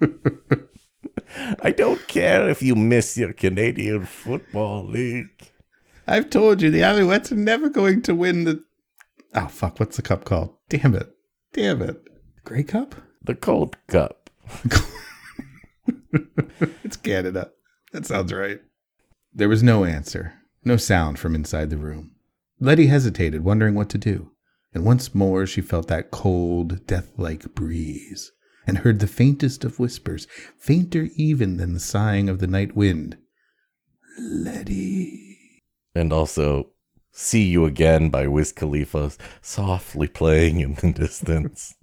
I 1.62 1.70
don't 1.70 2.06
care 2.08 2.48
if 2.48 2.62
you 2.62 2.74
miss 2.74 3.16
your 3.16 3.32
Canadian 3.32 4.04
Football 4.04 4.86
League. 4.86 5.49
I've 6.10 6.28
told 6.28 6.60
you 6.60 6.70
the 6.70 6.80
Alouettes 6.80 7.30
are 7.30 7.36
never 7.36 7.68
going 7.68 8.02
to 8.02 8.14
win 8.14 8.44
the. 8.44 8.64
Oh, 9.34 9.46
fuck. 9.46 9.78
What's 9.78 9.96
the 9.96 10.02
cup 10.02 10.24
called? 10.24 10.56
Damn 10.68 10.94
it. 10.94 11.08
Damn 11.52 11.80
it. 11.82 12.02
Grey 12.44 12.64
Cup? 12.64 12.96
The 13.22 13.34
Cold 13.34 13.76
Cup. 13.86 14.28
It's 16.82 16.96
Canada. 16.96 17.52
That 17.92 18.04
sounds 18.04 18.32
right. 18.32 18.58
There 19.32 19.48
was 19.48 19.62
no 19.62 19.84
answer, 19.84 20.34
no 20.64 20.76
sound 20.76 21.20
from 21.20 21.36
inside 21.36 21.70
the 21.70 21.76
room. 21.76 22.16
Letty 22.58 22.88
hesitated, 22.88 23.44
wondering 23.44 23.76
what 23.76 23.88
to 23.90 23.98
do. 23.98 24.32
And 24.74 24.84
once 24.84 25.14
more 25.14 25.46
she 25.46 25.60
felt 25.60 25.86
that 25.86 26.10
cold, 26.10 26.84
death 26.88 27.12
like 27.16 27.54
breeze, 27.54 28.32
and 28.66 28.78
heard 28.78 28.98
the 28.98 29.06
faintest 29.06 29.64
of 29.64 29.78
whispers, 29.78 30.26
fainter 30.58 31.08
even 31.14 31.58
than 31.58 31.74
the 31.74 31.80
sighing 31.80 32.28
of 32.28 32.40
the 32.40 32.48
night 32.48 32.74
wind. 32.74 33.16
Letty. 34.18 35.29
And 36.00 36.14
also, 36.14 36.70
See 37.12 37.44
You 37.44 37.66
Again 37.66 38.08
by 38.08 38.26
Wiz 38.26 38.52
Khalifa 38.52 39.12
softly 39.42 40.08
playing 40.08 40.60
in 40.60 40.72
the 40.76 40.92
distance. 40.96 41.74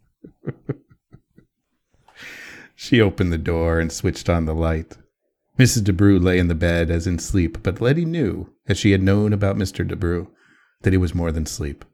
She 2.73 2.99
opened 2.99 3.31
the 3.31 3.37
door 3.37 3.79
and 3.79 3.91
switched 3.91 4.27
on 4.27 4.45
the 4.45 4.55
light. 4.55 4.97
Mrs. 5.59 5.83
DeBrew 5.83 6.19
lay 6.19 6.39
in 6.39 6.47
the 6.47 6.55
bed 6.55 6.89
as 6.89 7.05
in 7.05 7.19
sleep, 7.19 7.61
but 7.61 7.79
Letty 7.79 8.05
knew, 8.05 8.51
as 8.67 8.79
she 8.79 8.91
had 8.91 9.03
known 9.03 9.33
about 9.33 9.55
Mr. 9.55 9.87
DeBrew, 9.87 10.27
that 10.81 10.95
it 10.95 10.97
was 10.97 11.13
more 11.13 11.31
than 11.31 11.45
sleep. 11.45 11.85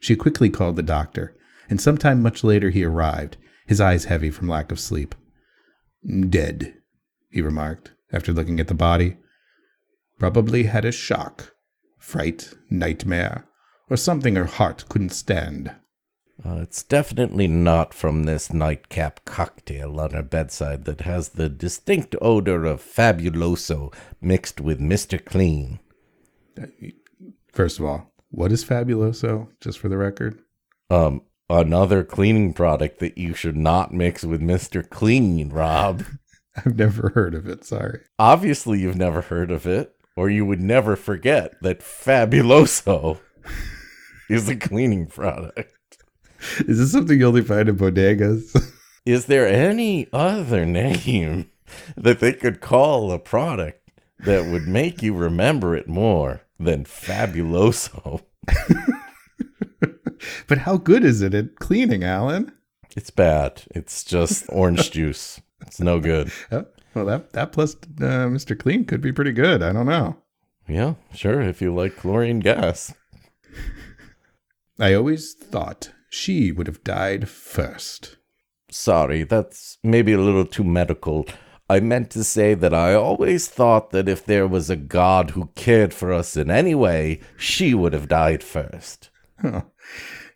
She 0.00 0.16
quickly 0.16 0.50
called 0.50 0.74
the 0.74 0.82
doctor, 0.82 1.36
and 1.70 1.80
sometime 1.80 2.20
much 2.20 2.42
later 2.42 2.70
he 2.70 2.82
arrived, 2.82 3.36
his 3.68 3.80
eyes 3.80 4.06
heavy 4.06 4.32
from 4.32 4.48
lack 4.48 4.72
of 4.72 4.80
sleep. 4.80 5.14
Dead, 6.28 6.74
he 7.30 7.40
remarked, 7.40 7.92
after 8.12 8.32
looking 8.32 8.58
at 8.58 8.66
the 8.66 8.74
body. 8.74 9.18
Probably 10.18 10.64
had 10.64 10.84
a 10.84 10.92
shock, 10.92 11.52
fright, 11.98 12.54
nightmare, 12.70 13.46
or 13.90 13.96
something 13.96 14.34
her 14.36 14.46
heart 14.46 14.84
couldn't 14.88 15.10
stand. 15.10 15.74
Uh, 16.44 16.58
it's 16.62 16.82
definitely 16.82 17.48
not 17.48 17.94
from 17.94 18.24
this 18.24 18.52
nightcap 18.52 19.24
cocktail 19.24 19.98
on 19.98 20.10
her 20.10 20.22
bedside 20.22 20.84
that 20.84 21.00
has 21.02 21.30
the 21.30 21.48
distinct 21.48 22.14
odor 22.20 22.64
of 22.64 22.82
Fabuloso 22.82 23.92
mixed 24.20 24.60
with 24.60 24.78
Mr. 24.78 25.22
Clean. 25.22 25.80
First 27.52 27.78
of 27.78 27.86
all, 27.86 28.12
what 28.30 28.52
is 28.52 28.64
Fabuloso, 28.64 29.48
just 29.60 29.78
for 29.78 29.88
the 29.88 29.96
record? 29.96 30.38
Um, 30.90 31.22
another 31.48 32.04
cleaning 32.04 32.52
product 32.52 32.98
that 33.00 33.16
you 33.16 33.34
should 33.34 33.56
not 33.56 33.92
mix 33.92 34.24
with 34.24 34.42
Mr. 34.42 34.88
Clean, 34.88 35.48
Rob. 35.48 36.04
I've 36.56 36.76
never 36.76 37.10
heard 37.10 37.34
of 37.34 37.46
it, 37.46 37.64
sorry. 37.64 38.00
Obviously, 38.18 38.80
you've 38.80 38.96
never 38.96 39.22
heard 39.22 39.50
of 39.50 39.66
it, 39.66 39.94
or 40.16 40.30
you 40.30 40.46
would 40.46 40.60
never 40.60 40.96
forget 40.96 41.60
that 41.60 41.80
Fabuloso 41.80 43.20
is 44.30 44.48
a 44.48 44.56
cleaning 44.56 45.06
product. 45.06 45.72
Is 46.60 46.78
this 46.78 46.92
something 46.92 47.18
you 47.18 47.26
only 47.26 47.42
find 47.42 47.68
in 47.68 47.76
bodegas? 47.76 48.72
Is 49.06 49.26
there 49.26 49.46
any 49.46 50.08
other 50.12 50.64
name 50.64 51.50
that 51.96 52.18
they 52.18 52.32
could 52.32 52.60
call 52.60 53.12
a 53.12 53.20
product 53.20 53.88
that 54.20 54.50
would 54.50 54.66
make 54.66 55.00
you 55.00 55.14
remember 55.14 55.76
it 55.76 55.86
more 55.86 56.42
than 56.58 56.84
Fabuloso? 56.84 58.22
but 60.48 60.58
how 60.58 60.76
good 60.76 61.04
is 61.04 61.22
it 61.22 61.34
at 61.34 61.56
cleaning, 61.56 62.02
Alan? 62.02 62.52
It's 62.96 63.10
bad. 63.10 63.62
It's 63.70 64.02
just 64.02 64.46
orange 64.48 64.90
juice. 64.90 65.40
It's 65.60 65.78
no 65.78 66.00
good. 66.00 66.32
Oh. 66.50 66.66
Well, 66.96 67.04
that 67.04 67.34
that 67.34 67.52
plus 67.52 67.74
uh, 67.74 68.24
Mr. 68.32 68.58
Clean 68.58 68.86
could 68.86 69.02
be 69.02 69.12
pretty 69.12 69.32
good. 69.32 69.62
I 69.62 69.70
don't 69.70 69.84
know. 69.84 70.16
Yeah, 70.66 70.94
sure. 71.12 71.42
If 71.42 71.60
you 71.60 71.74
like 71.74 71.94
chlorine 71.94 72.40
gas. 72.40 72.94
I 74.78 74.94
always 74.94 75.34
thought 75.34 75.92
she 76.08 76.50
would 76.50 76.66
have 76.66 76.82
died 76.84 77.28
first. 77.28 78.16
Sorry, 78.70 79.24
that's 79.24 79.76
maybe 79.84 80.14
a 80.14 80.18
little 80.18 80.46
too 80.46 80.64
medical. 80.64 81.26
I 81.68 81.80
meant 81.80 82.10
to 82.12 82.24
say 82.24 82.54
that 82.54 82.72
I 82.72 82.94
always 82.94 83.46
thought 83.46 83.90
that 83.90 84.08
if 84.08 84.24
there 84.24 84.48
was 84.48 84.70
a 84.70 84.76
God 84.76 85.32
who 85.32 85.50
cared 85.54 85.92
for 85.92 86.14
us 86.14 86.34
in 86.34 86.50
any 86.50 86.74
way, 86.74 87.20
she 87.36 87.74
would 87.74 87.92
have 87.92 88.08
died 88.08 88.42
first. 88.42 89.10
Oh, 89.44 89.64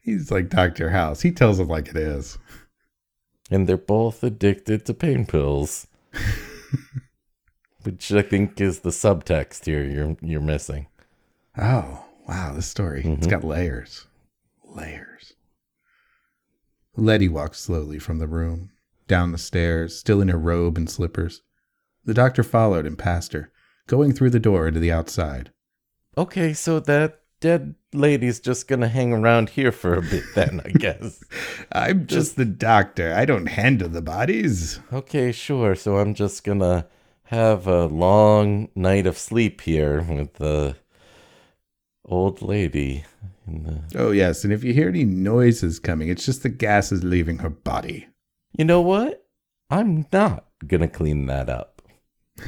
he's 0.03 0.31
like 0.31 0.51
Dr. 0.51 0.90
House. 0.90 1.23
He 1.23 1.33
tells 1.33 1.59
it 1.59 1.68
like 1.68 1.88
it 1.88 1.96
is. 1.96 2.37
And 3.51 3.66
they're 3.66 3.79
both 3.79 4.23
addicted 4.23 4.85
to 4.85 4.92
pain 4.92 5.25
pills. 5.25 5.87
Which 7.83 8.12
I 8.12 8.22
think 8.22 8.61
is 8.61 8.80
the 8.80 8.90
subtext 8.90 9.64
here 9.64 9.83
you're 9.83 10.16
you're 10.20 10.40
missing. 10.40 10.87
Oh, 11.56 12.04
wow, 12.28 12.52
this 12.54 12.66
story. 12.66 13.02
It's 13.04 13.26
Mhm. 13.26 13.30
got 13.30 13.44
layers. 13.44 14.06
Layers. 14.64 15.35
Letty 16.96 17.28
walked 17.28 17.56
slowly 17.56 17.98
from 17.98 18.18
the 18.18 18.26
room, 18.28 18.70
down 19.09 19.33
the 19.33 19.38
stairs, 19.38 19.96
still 19.98 20.20
in 20.20 20.28
her 20.28 20.38
robe 20.38 20.76
and 20.76 20.88
slippers. 20.90 21.42
The 22.04 22.14
doctor 22.14 22.42
followed 22.42 22.87
and 22.87 22.98
passed 22.98 23.33
her, 23.33 23.50
going 23.87 24.12
through 24.12 24.30
the 24.30 24.40
door 24.40 24.68
into 24.68 24.80
the 24.80 24.92
outside. 24.92 25.52
Okay, 26.18 26.52
so 26.52 26.80
that 26.80 27.19
dead 27.40 27.74
lady's 27.92 28.38
just 28.40 28.68
gonna 28.68 28.88
hang 28.88 29.12
around 29.12 29.50
here 29.50 29.72
for 29.72 29.94
a 29.94 30.03
bit 30.03 30.24
then, 30.35 30.61
I 30.64 30.70
guess. 30.79 31.22
I'm 31.72 32.07
just 32.07 32.37
the 32.37 32.44
doctor. 32.44 33.12
I 33.14 33.24
don't 33.24 33.46
handle 33.46 33.88
the 33.88 34.03
bodies. 34.03 34.79
Okay, 34.92 35.33
sure. 35.33 35.74
So 35.74 35.98
I'm 35.98 36.14
just 36.14 36.44
gonna 36.44 36.87
have 37.24 37.66
a 37.66 37.87
long 37.87 38.68
night 38.74 39.07
of 39.07 39.16
sleep 39.18 39.61
here 39.62 40.03
with 40.03 40.35
the 40.35 40.76
old 42.05 42.42
lady 42.42 43.05
in 43.46 43.62
the 43.62 43.83
Oh, 43.98 44.11
yes, 44.11 44.44
and 44.44 44.53
if 44.53 44.62
you 44.64 44.72
hear 44.72 44.88
any 44.88 45.05
noises 45.05 45.79
coming, 45.79 46.09
it's 46.09 46.26
just 46.26 46.42
the 46.42 46.48
gases 46.48 47.03
leaving 47.05 47.38
her 47.38 47.50
body. 47.50 48.09
You 48.57 48.64
know 48.64 48.81
what? 48.81 49.24
I'm 49.70 50.07
not 50.12 50.46
gonna 50.66 50.88
clean 50.88 51.26
that 51.26 51.48
up. 51.48 51.83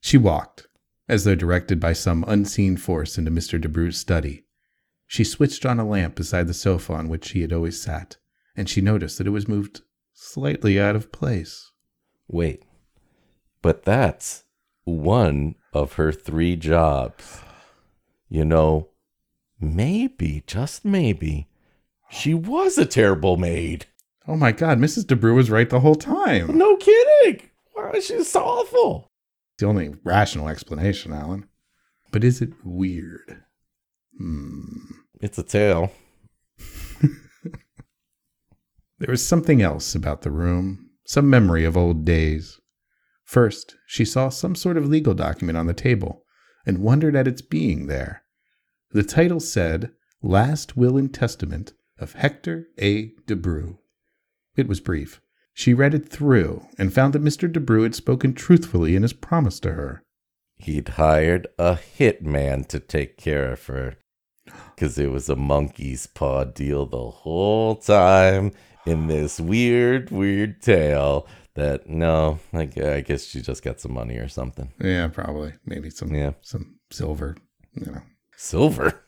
She 0.00 0.18
walked, 0.18 0.65
as 1.08 1.24
though 1.24 1.34
directed 1.34 1.78
by 1.78 1.92
some 1.92 2.24
unseen 2.26 2.76
force, 2.76 3.18
into 3.18 3.30
Mr. 3.30 3.60
DeBrew's 3.60 3.96
study. 3.96 4.44
She 5.06 5.22
switched 5.24 5.64
on 5.64 5.78
a 5.78 5.86
lamp 5.86 6.16
beside 6.16 6.48
the 6.48 6.54
sofa 6.54 6.92
on 6.94 7.08
which 7.08 7.26
she 7.26 7.42
had 7.42 7.52
always 7.52 7.80
sat, 7.80 8.16
and 8.56 8.68
she 8.68 8.80
noticed 8.80 9.18
that 9.18 9.26
it 9.26 9.30
was 9.30 9.48
moved 9.48 9.82
slightly 10.12 10.80
out 10.80 10.96
of 10.96 11.12
place. 11.12 11.70
Wait. 12.28 12.64
But 13.62 13.84
that's 13.84 14.44
one 14.84 15.54
of 15.72 15.94
her 15.94 16.12
three 16.12 16.56
jobs. 16.56 17.40
You 18.28 18.44
know, 18.44 18.88
maybe, 19.60 20.42
just 20.46 20.84
maybe, 20.84 21.48
she 22.10 22.34
was 22.34 22.78
a 22.78 22.86
terrible 22.86 23.36
maid. 23.36 23.86
Oh 24.26 24.36
my 24.36 24.50
god, 24.50 24.78
Mrs. 24.78 25.04
DeBrew 25.04 25.34
was 25.34 25.50
right 25.50 25.70
the 25.70 25.80
whole 25.80 25.94
time. 25.94 26.58
No 26.58 26.76
kidding. 26.76 27.48
Wow, 27.76 27.92
she's 28.00 28.28
so 28.28 28.42
awful. 28.42 29.10
The 29.58 29.66
only 29.66 29.94
rational 30.04 30.48
explanation, 30.48 31.12
Alan. 31.12 31.48
But 32.12 32.24
is 32.24 32.40
it 32.40 32.52
weird? 32.64 33.42
Hmm. 34.18 34.62
It's 35.20 35.38
a 35.38 35.42
tale. 35.42 35.92
There 38.98 39.10
was 39.12 39.24
something 39.24 39.60
else 39.60 39.94
about 39.94 40.22
the 40.22 40.30
room, 40.30 40.88
some 41.04 41.28
memory 41.28 41.64
of 41.64 41.76
old 41.76 42.06
days. 42.06 42.58
First, 43.24 43.76
she 43.86 44.06
saw 44.06 44.30
some 44.30 44.54
sort 44.54 44.78
of 44.78 44.86
legal 44.86 45.12
document 45.12 45.58
on 45.58 45.66
the 45.66 45.74
table 45.74 46.24
and 46.64 46.78
wondered 46.78 47.14
at 47.14 47.28
its 47.28 47.42
being 47.42 47.88
there. 47.88 48.22
The 48.92 49.02
title 49.02 49.40
said, 49.40 49.92
Last 50.22 50.78
Will 50.78 50.96
and 50.96 51.12
Testament 51.12 51.74
of 51.98 52.14
Hector 52.14 52.68
A. 52.78 53.08
DeBrew. 53.26 53.76
It 54.56 54.66
was 54.66 54.80
brief. 54.80 55.20
She 55.58 55.72
read 55.72 55.94
it 55.94 56.10
through 56.10 56.66
and 56.78 56.92
found 56.92 57.14
that 57.14 57.24
Mr. 57.24 57.50
DeBrew 57.50 57.84
had 57.84 57.94
spoken 57.94 58.34
truthfully 58.34 58.94
in 58.94 59.00
his 59.00 59.14
promise 59.14 59.58
to 59.60 59.72
her. 59.72 60.02
He'd 60.58 60.88
hired 60.90 61.46
a 61.58 61.76
hitman 61.76 62.66
to 62.68 62.78
take 62.78 63.16
care 63.16 63.52
of 63.52 63.64
her. 63.66 63.94
Because 64.74 64.98
it 64.98 65.10
was 65.10 65.30
a 65.30 65.34
monkey's 65.34 66.06
paw 66.08 66.44
deal 66.44 66.84
the 66.84 67.10
whole 67.10 67.74
time 67.76 68.52
in 68.84 69.06
this 69.06 69.40
weird, 69.40 70.10
weird 70.10 70.60
tale 70.60 71.26
that, 71.54 71.88
no, 71.88 72.38
I, 72.52 72.68
I 72.84 73.00
guess 73.00 73.24
she 73.24 73.40
just 73.40 73.62
got 73.64 73.80
some 73.80 73.94
money 73.94 74.18
or 74.18 74.28
something. 74.28 74.74
Yeah, 74.78 75.08
probably. 75.08 75.54
Maybe 75.64 75.88
some 75.88 76.14
Yeah. 76.14 76.32
some 76.42 76.76
silver, 76.92 77.34
you 77.72 77.86
know. 77.90 78.02
Silver. 78.36 79.06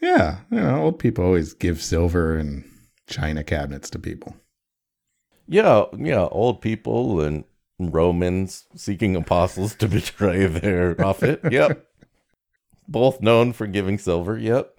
Yeah, 0.00 0.38
you 0.50 0.58
know, 0.60 0.84
old 0.84 0.98
people 0.98 1.22
always 1.24 1.52
give 1.52 1.82
silver 1.82 2.36
and 2.38 2.64
china 3.08 3.44
cabinets 3.44 3.90
to 3.90 3.98
people. 3.98 4.34
Yeah, 5.48 5.84
yeah, 5.96 6.26
old 6.30 6.60
people 6.60 7.20
and 7.20 7.44
Romans 7.78 8.66
seeking 8.74 9.14
apostles 9.16 9.74
to 9.76 9.88
betray 9.88 10.46
their 10.46 10.94
prophet. 10.96 11.40
Yep. 11.50 11.86
Both 12.88 13.20
known 13.20 13.52
for 13.52 13.66
giving 13.66 13.98
silver. 13.98 14.38
Yep. 14.38 14.72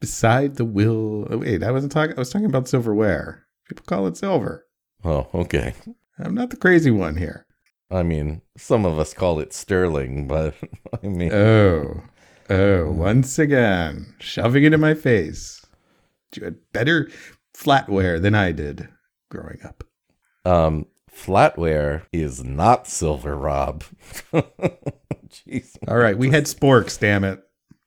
Beside 0.00 0.56
the 0.56 0.64
will. 0.64 1.28
Oh, 1.30 1.38
wait, 1.38 1.62
I 1.62 1.70
wasn't 1.70 1.92
talking. 1.92 2.16
I 2.16 2.20
was 2.20 2.30
talking 2.30 2.46
about 2.46 2.68
silverware. 2.68 3.46
People 3.68 3.84
call 3.86 4.06
it 4.06 4.16
silver. 4.16 4.66
Oh, 5.04 5.28
okay. 5.32 5.74
I'm 6.18 6.34
not 6.34 6.50
the 6.50 6.56
crazy 6.56 6.90
one 6.90 7.16
here. 7.16 7.46
I 7.90 8.02
mean, 8.02 8.42
some 8.56 8.84
of 8.84 8.98
us 8.98 9.14
call 9.14 9.38
it 9.38 9.52
sterling, 9.52 10.26
but 10.26 10.54
I 11.02 11.06
mean, 11.06 11.32
Oh, 11.32 12.02
oh, 12.50 12.90
once 12.90 13.38
again, 13.38 14.14
shoving 14.18 14.64
it 14.64 14.72
in 14.72 14.80
my 14.80 14.94
face. 14.94 15.61
You 16.36 16.44
had 16.44 16.56
better 16.72 17.10
flatware 17.56 18.20
than 18.20 18.34
I 18.34 18.52
did 18.52 18.88
growing 19.30 19.58
up. 19.64 19.84
um, 20.44 20.86
flatware 21.10 22.06
is 22.12 22.42
not 22.42 22.86
silver, 22.88 23.36
Rob. 23.36 23.84
Jeez. 24.32 25.76
All 25.88 25.96
right, 25.98 26.16
we 26.16 26.30
had 26.30 26.44
sporks. 26.44 26.98
Damn 26.98 27.24
it, 27.24 27.42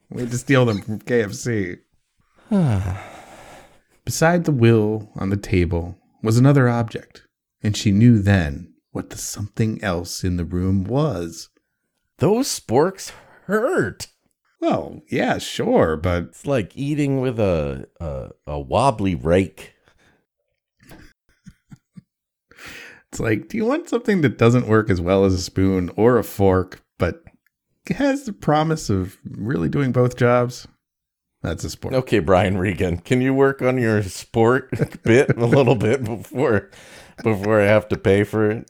we 0.10 0.22
had 0.22 0.32
to 0.32 0.38
steal 0.38 0.66
them 0.66 0.82
from 0.82 1.00
KFC. 1.00 1.80
Beside 4.06 4.46
the 4.46 4.52
will 4.52 5.10
on 5.16 5.30
the 5.30 5.38
table 5.38 5.98
was 6.22 6.38
another 6.38 6.70
object, 6.70 7.24
and 7.64 7.76
she 7.76 7.92
knew 7.92 8.20
then 8.20 8.74
what 8.92 9.10
the 9.10 9.18
something 9.18 9.84
else 9.84 10.24
in 10.24 10.38
the 10.38 10.46
room 10.46 10.84
was. 10.84 11.50
those 12.20 12.48
sporks 12.48 13.12
hurt. 13.46 14.08
Well, 14.66 15.04
yeah, 15.12 15.38
sure, 15.38 15.96
but 15.96 16.24
It's 16.24 16.48
like 16.48 16.76
eating 16.76 17.22
with 17.22 17.40
a 17.40 17.88
a, 18.00 18.32
a 18.48 18.60
wobbly 18.60 19.14
rake. 19.14 19.76
it's 23.08 23.20
like, 23.20 23.48
do 23.48 23.58
you 23.58 23.66
want 23.66 23.90
something 23.90 24.22
that 24.22 24.40
doesn't 24.40 24.68
work 24.68 24.90
as 24.90 25.00
well 25.00 25.24
as 25.24 25.36
a 25.36 25.42
spoon 25.42 25.92
or 25.96 26.18
a 26.18 26.24
fork, 26.24 26.82
but 26.98 27.24
has 27.90 28.24
the 28.26 28.34
promise 28.34 28.90
of 28.90 29.18
really 29.24 29.70
doing 29.70 29.92
both 29.92 30.18
jobs? 30.18 30.68
That's 31.44 31.64
a 31.64 31.68
spork. 31.68 31.94
Okay, 31.94 32.18
Brian 32.18 32.58
Regan, 32.58 32.98
can 32.98 33.22
you 33.22 33.36
work 33.36 33.62
on 33.62 33.78
your 33.78 34.02
spork 34.02 35.02
bit 35.04 35.38
a 35.38 35.46
little 35.46 35.76
bit 35.76 36.04
before 36.04 36.72
before 37.24 37.62
I 37.62 37.66
have 37.66 37.88
to 37.90 37.98
pay 37.98 38.24
for 38.24 38.50
it? 38.50 38.70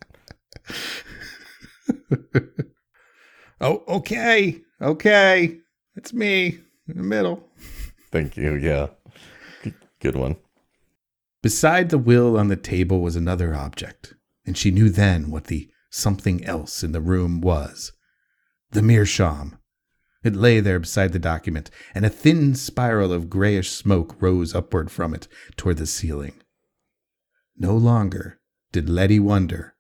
Oh, 3.62 3.84
okay. 3.88 4.62
Okay. 4.82 5.60
It's 5.96 6.14
me 6.14 6.60
in 6.88 6.98
the 6.98 7.04
middle. 7.04 7.48
Thank 8.12 8.38
you. 8.38 8.56
Yeah. 8.56 8.88
Good, 9.64 9.76
good 10.00 10.16
one. 10.16 10.38
Beside 11.42 11.90
the 11.90 11.98
will 11.98 12.38
on 12.38 12.48
the 12.48 12.56
table 12.56 13.02
was 13.02 13.16
another 13.16 13.56
object, 13.56 14.14
and 14.46 14.58
she 14.58 14.72
knew 14.72 14.90
then 14.90 15.30
what 15.30 15.46
the 15.46 15.70
something 15.90 16.44
else 16.44 16.84
in 16.84 16.92
the 16.92 17.02
room 17.02 17.40
was. 17.40 17.94
The 18.72 18.82
meerschaum. 18.82 19.58
It 20.24 20.36
lay 20.36 20.60
there 20.60 20.80
beside 20.80 21.14
the 21.14 21.20
document, 21.20 21.70
and 21.94 22.04
a 22.04 22.10
thin 22.10 22.56
spiral 22.56 23.14
of 23.14 23.30
grayish 23.30 23.70
smoke 23.70 24.20
rose 24.20 24.56
upward 24.56 24.90
from 24.92 25.14
it 25.14 25.28
toward 25.56 25.78
the 25.78 25.86
ceiling. 25.86 26.42
No 27.56 27.78
longer 27.78 28.40
did 28.72 28.90
Letty 28.90 29.20
wonder 29.20 29.76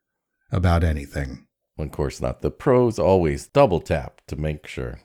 about 0.51 0.83
anything. 0.83 1.47
Of 1.77 1.91
course 1.91 2.21
not. 2.21 2.41
The 2.41 2.51
pros 2.51 2.99
always 2.99 3.47
double 3.47 3.81
tap 3.81 4.21
to 4.27 4.35
make 4.35 4.67
sure. 4.67 4.99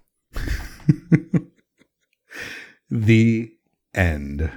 The 2.92 3.52
end. 3.94 4.50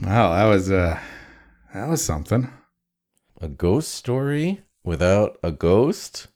Wow, 0.00 0.32
that 0.32 0.44
was 0.44 0.70
uh 0.70 0.98
that 1.74 1.88
was 1.88 2.02
something. 2.02 2.48
A 3.42 3.48
ghost 3.48 3.94
story 3.94 4.62
without 4.82 5.36
a 5.42 5.52
ghost? 5.52 6.28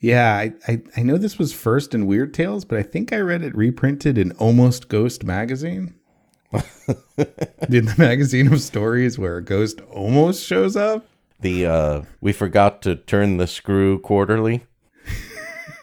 Yeah, 0.00 0.34
I, 0.34 0.52
I, 0.66 0.82
I 0.96 1.02
know 1.02 1.18
this 1.18 1.38
was 1.38 1.52
first 1.52 1.94
in 1.94 2.06
Weird 2.06 2.32
Tales, 2.32 2.64
but 2.64 2.78
I 2.78 2.82
think 2.82 3.12
I 3.12 3.18
read 3.18 3.42
it 3.42 3.56
reprinted 3.56 4.16
in 4.16 4.32
Almost 4.32 4.88
Ghost 4.88 5.24
magazine. 5.24 5.94
in 6.52 7.84
the 7.84 7.94
magazine 7.98 8.52
of 8.52 8.60
stories 8.60 9.18
where 9.18 9.36
a 9.36 9.44
ghost 9.44 9.80
almost 9.90 10.44
shows 10.44 10.76
up. 10.76 11.06
The 11.40 11.66
uh 11.66 12.02
we 12.22 12.32
forgot 12.32 12.80
to 12.82 12.96
turn 12.96 13.36
the 13.36 13.46
screw 13.46 13.98
quarterly. 13.98 14.64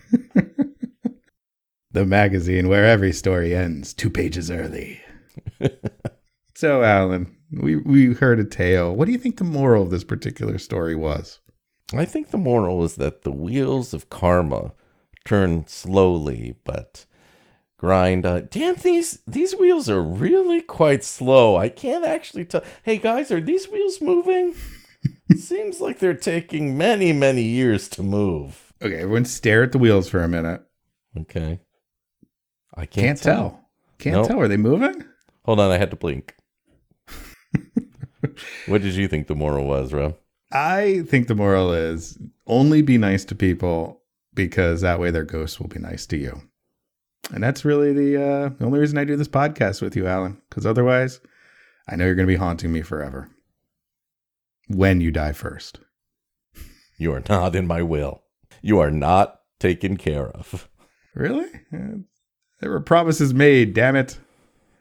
The 1.95 2.05
magazine 2.05 2.67
where 2.67 2.83
every 2.85 3.13
story 3.13 3.55
ends 3.55 3.93
two 3.93 4.09
pages 4.09 4.51
early. 4.51 4.99
so, 6.53 6.83
Alan, 6.83 7.33
we, 7.53 7.77
we 7.77 8.13
heard 8.13 8.37
a 8.37 8.43
tale. 8.43 8.93
What 8.93 9.05
do 9.05 9.13
you 9.13 9.17
think 9.17 9.37
the 9.37 9.45
moral 9.45 9.83
of 9.83 9.91
this 9.91 10.03
particular 10.03 10.57
story 10.57 10.93
was? 10.93 11.39
I 11.93 12.05
think 12.05 12.31
the 12.31 12.37
moral 12.37 12.83
is 12.83 12.95
that 12.95 13.21
the 13.23 13.31
wheels 13.31 13.93
of 13.93 14.09
karma 14.09 14.73
turn 15.23 15.67
slowly, 15.67 16.55
but 16.63 17.05
grind. 17.77 18.25
Uh, 18.25 18.41
damn, 18.41 18.75
these 18.75 19.19
these 19.27 19.55
wheels 19.55 19.89
are 19.89 20.01
really 20.01 20.61
quite 20.61 21.03
slow. 21.03 21.55
I 21.57 21.69
can't 21.69 22.05
actually 22.05 22.45
tell. 22.45 22.63
Hey 22.83 22.97
guys, 22.97 23.31
are 23.31 23.41
these 23.41 23.67
wheels 23.69 24.01
moving? 24.01 24.55
Seems 25.35 25.79
like 25.81 25.99
they're 25.99 26.13
taking 26.15 26.77
many 26.77 27.13
many 27.13 27.43
years 27.43 27.87
to 27.89 28.03
move. 28.03 28.73
Okay, 28.81 28.97
everyone 28.97 29.25
stare 29.25 29.63
at 29.63 29.71
the 29.71 29.77
wheels 29.77 30.09
for 30.09 30.23
a 30.23 30.27
minute. 30.27 30.61
Okay, 31.17 31.59
I 32.75 32.85
Can't, 32.85 33.05
can't, 33.07 33.21
tell. 33.21 33.69
Can't 33.99 34.15
Nope. 34.17 34.27
tell. 34.27 34.39
Are 34.41 34.47
they 34.47 34.57
moving? 34.57 35.05
Hold 35.45 35.59
on, 35.59 35.71
I 35.71 35.77
had 35.77 35.91
to 35.91 35.95
blink. 35.95 36.35
what 38.65 38.81
did 38.81 38.95
you 38.95 39.07
think 39.07 39.27
the 39.27 39.35
moral 39.35 39.65
was, 39.67 39.93
Rob? 39.93 40.17
I 40.55 41.01
think 41.05 41.27
the 41.27 41.35
moral 41.35 41.73
is 41.73 42.17
only 42.47 42.81
be 42.81 42.97
nice 42.97 43.25
to 43.25 43.35
people 43.35 44.01
because 44.33 44.79
that 44.81 45.01
way 45.01 45.11
their 45.11 45.25
ghosts 45.25 45.59
will 45.59 45.67
be 45.67 45.79
nice 45.79 46.05
to 46.07 46.17
you. 46.17 46.43
And 47.33 47.43
that's 47.43 47.65
really 47.65 47.91
the, 47.91 48.15
uh, 48.15 48.49
the 48.57 48.65
only 48.65 48.79
reason 48.79 48.97
I 48.97 49.03
do 49.03 49.17
this 49.17 49.27
podcast 49.27 49.81
with 49.81 49.97
you, 49.97 50.07
Alan, 50.07 50.41
because 50.49 50.65
otherwise 50.65 51.19
I 51.89 51.97
know 51.97 52.05
you're 52.05 52.15
going 52.15 52.27
to 52.27 52.33
be 52.33 52.37
haunting 52.37 52.71
me 52.71 52.83
forever. 52.83 53.29
When 54.69 55.01
you 55.01 55.11
die 55.11 55.33
first. 55.33 55.79
You 56.97 57.13
are 57.13 57.23
not 57.27 57.53
in 57.53 57.67
my 57.67 57.81
will. 57.81 58.23
You 58.61 58.79
are 58.79 58.91
not 58.91 59.41
taken 59.59 59.97
care 59.97 60.29
of. 60.29 60.69
Really? 61.13 61.49
There 62.61 62.69
were 62.69 62.79
promises 62.79 63.33
made, 63.33 63.73
damn 63.73 63.97
it. 63.97 64.17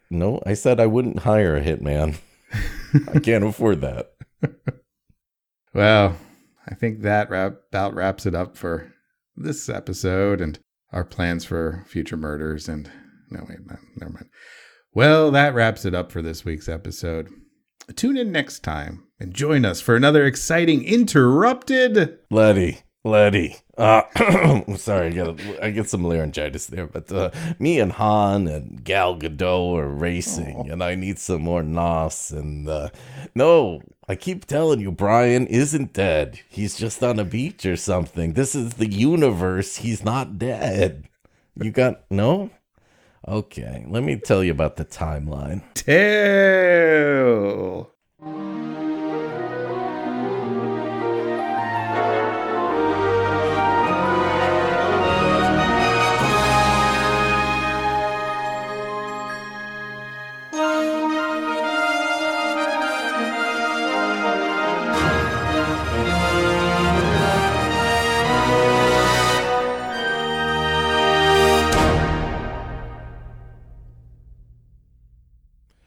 No, 0.09 0.41
I 0.45 0.53
said 0.53 0.79
I 0.79 0.85
wouldn't 0.85 1.19
hire 1.19 1.57
a 1.57 1.61
hitman. 1.61 2.19
I 3.13 3.19
can't 3.19 3.43
afford 3.43 3.81
that. 3.81 4.13
Well, 5.75 6.15
I 6.65 6.73
think 6.73 7.01
that 7.01 7.29
wrap, 7.29 7.57
about 7.67 7.93
wraps 7.93 8.25
it 8.25 8.33
up 8.33 8.55
for 8.55 8.93
this 9.35 9.67
episode 9.67 10.39
and 10.39 10.57
our 10.93 11.03
plans 11.03 11.43
for 11.43 11.83
future 11.85 12.15
murders. 12.15 12.69
And 12.69 12.89
no, 13.29 13.41
wait, 13.49 13.57
no, 13.65 13.75
never 13.97 14.13
mind. 14.13 14.29
Well, 14.93 15.31
that 15.31 15.53
wraps 15.53 15.83
it 15.83 15.93
up 15.93 16.13
for 16.13 16.21
this 16.21 16.45
week's 16.45 16.69
episode. 16.69 17.29
Tune 17.97 18.15
in 18.15 18.31
next 18.31 18.61
time 18.61 19.03
and 19.19 19.33
join 19.33 19.65
us 19.65 19.81
for 19.81 19.97
another 19.97 20.25
exciting 20.25 20.81
interrupted. 20.85 22.19
Letty, 22.31 22.79
Letty. 23.05 23.55
Uh, 23.77 24.01
sorry, 24.77 25.07
I 25.07 25.11
got 25.11 25.39
I 25.61 25.69
get 25.69 25.87
some 25.87 26.03
laryngitis 26.03 26.65
there, 26.65 26.87
but 26.87 27.11
uh, 27.11 27.29
me 27.59 27.79
and 27.79 27.91
Han 27.93 28.47
and 28.47 28.83
Gal 28.83 29.15
Gadot 29.15 29.77
are 29.77 29.87
racing, 29.87 30.71
and 30.71 30.83
I 30.83 30.95
need 30.95 31.19
some 31.19 31.43
more 31.43 31.61
nos. 31.61 32.31
And 32.31 32.67
uh, 32.67 32.89
no, 33.35 33.83
I 34.09 34.15
keep 34.15 34.45
telling 34.45 34.79
you, 34.79 34.91
Brian 34.91 35.45
isn't 35.45 35.93
dead. 35.93 36.39
He's 36.49 36.75
just 36.77 37.03
on 37.03 37.19
a 37.19 37.23
beach 37.23 37.63
or 37.67 37.75
something. 37.75 38.33
This 38.33 38.55
is 38.55 38.73
the 38.73 38.89
universe. 38.89 39.75
He's 39.77 40.03
not 40.03 40.39
dead. 40.39 41.07
You 41.61 41.69
got 41.69 42.01
no? 42.09 42.49
Okay, 43.27 43.85
let 43.87 44.01
me 44.03 44.17
tell 44.17 44.43
you 44.43 44.51
about 44.51 44.77
the 44.77 44.85
timeline. 44.85 45.61
Tale. 45.75 46.25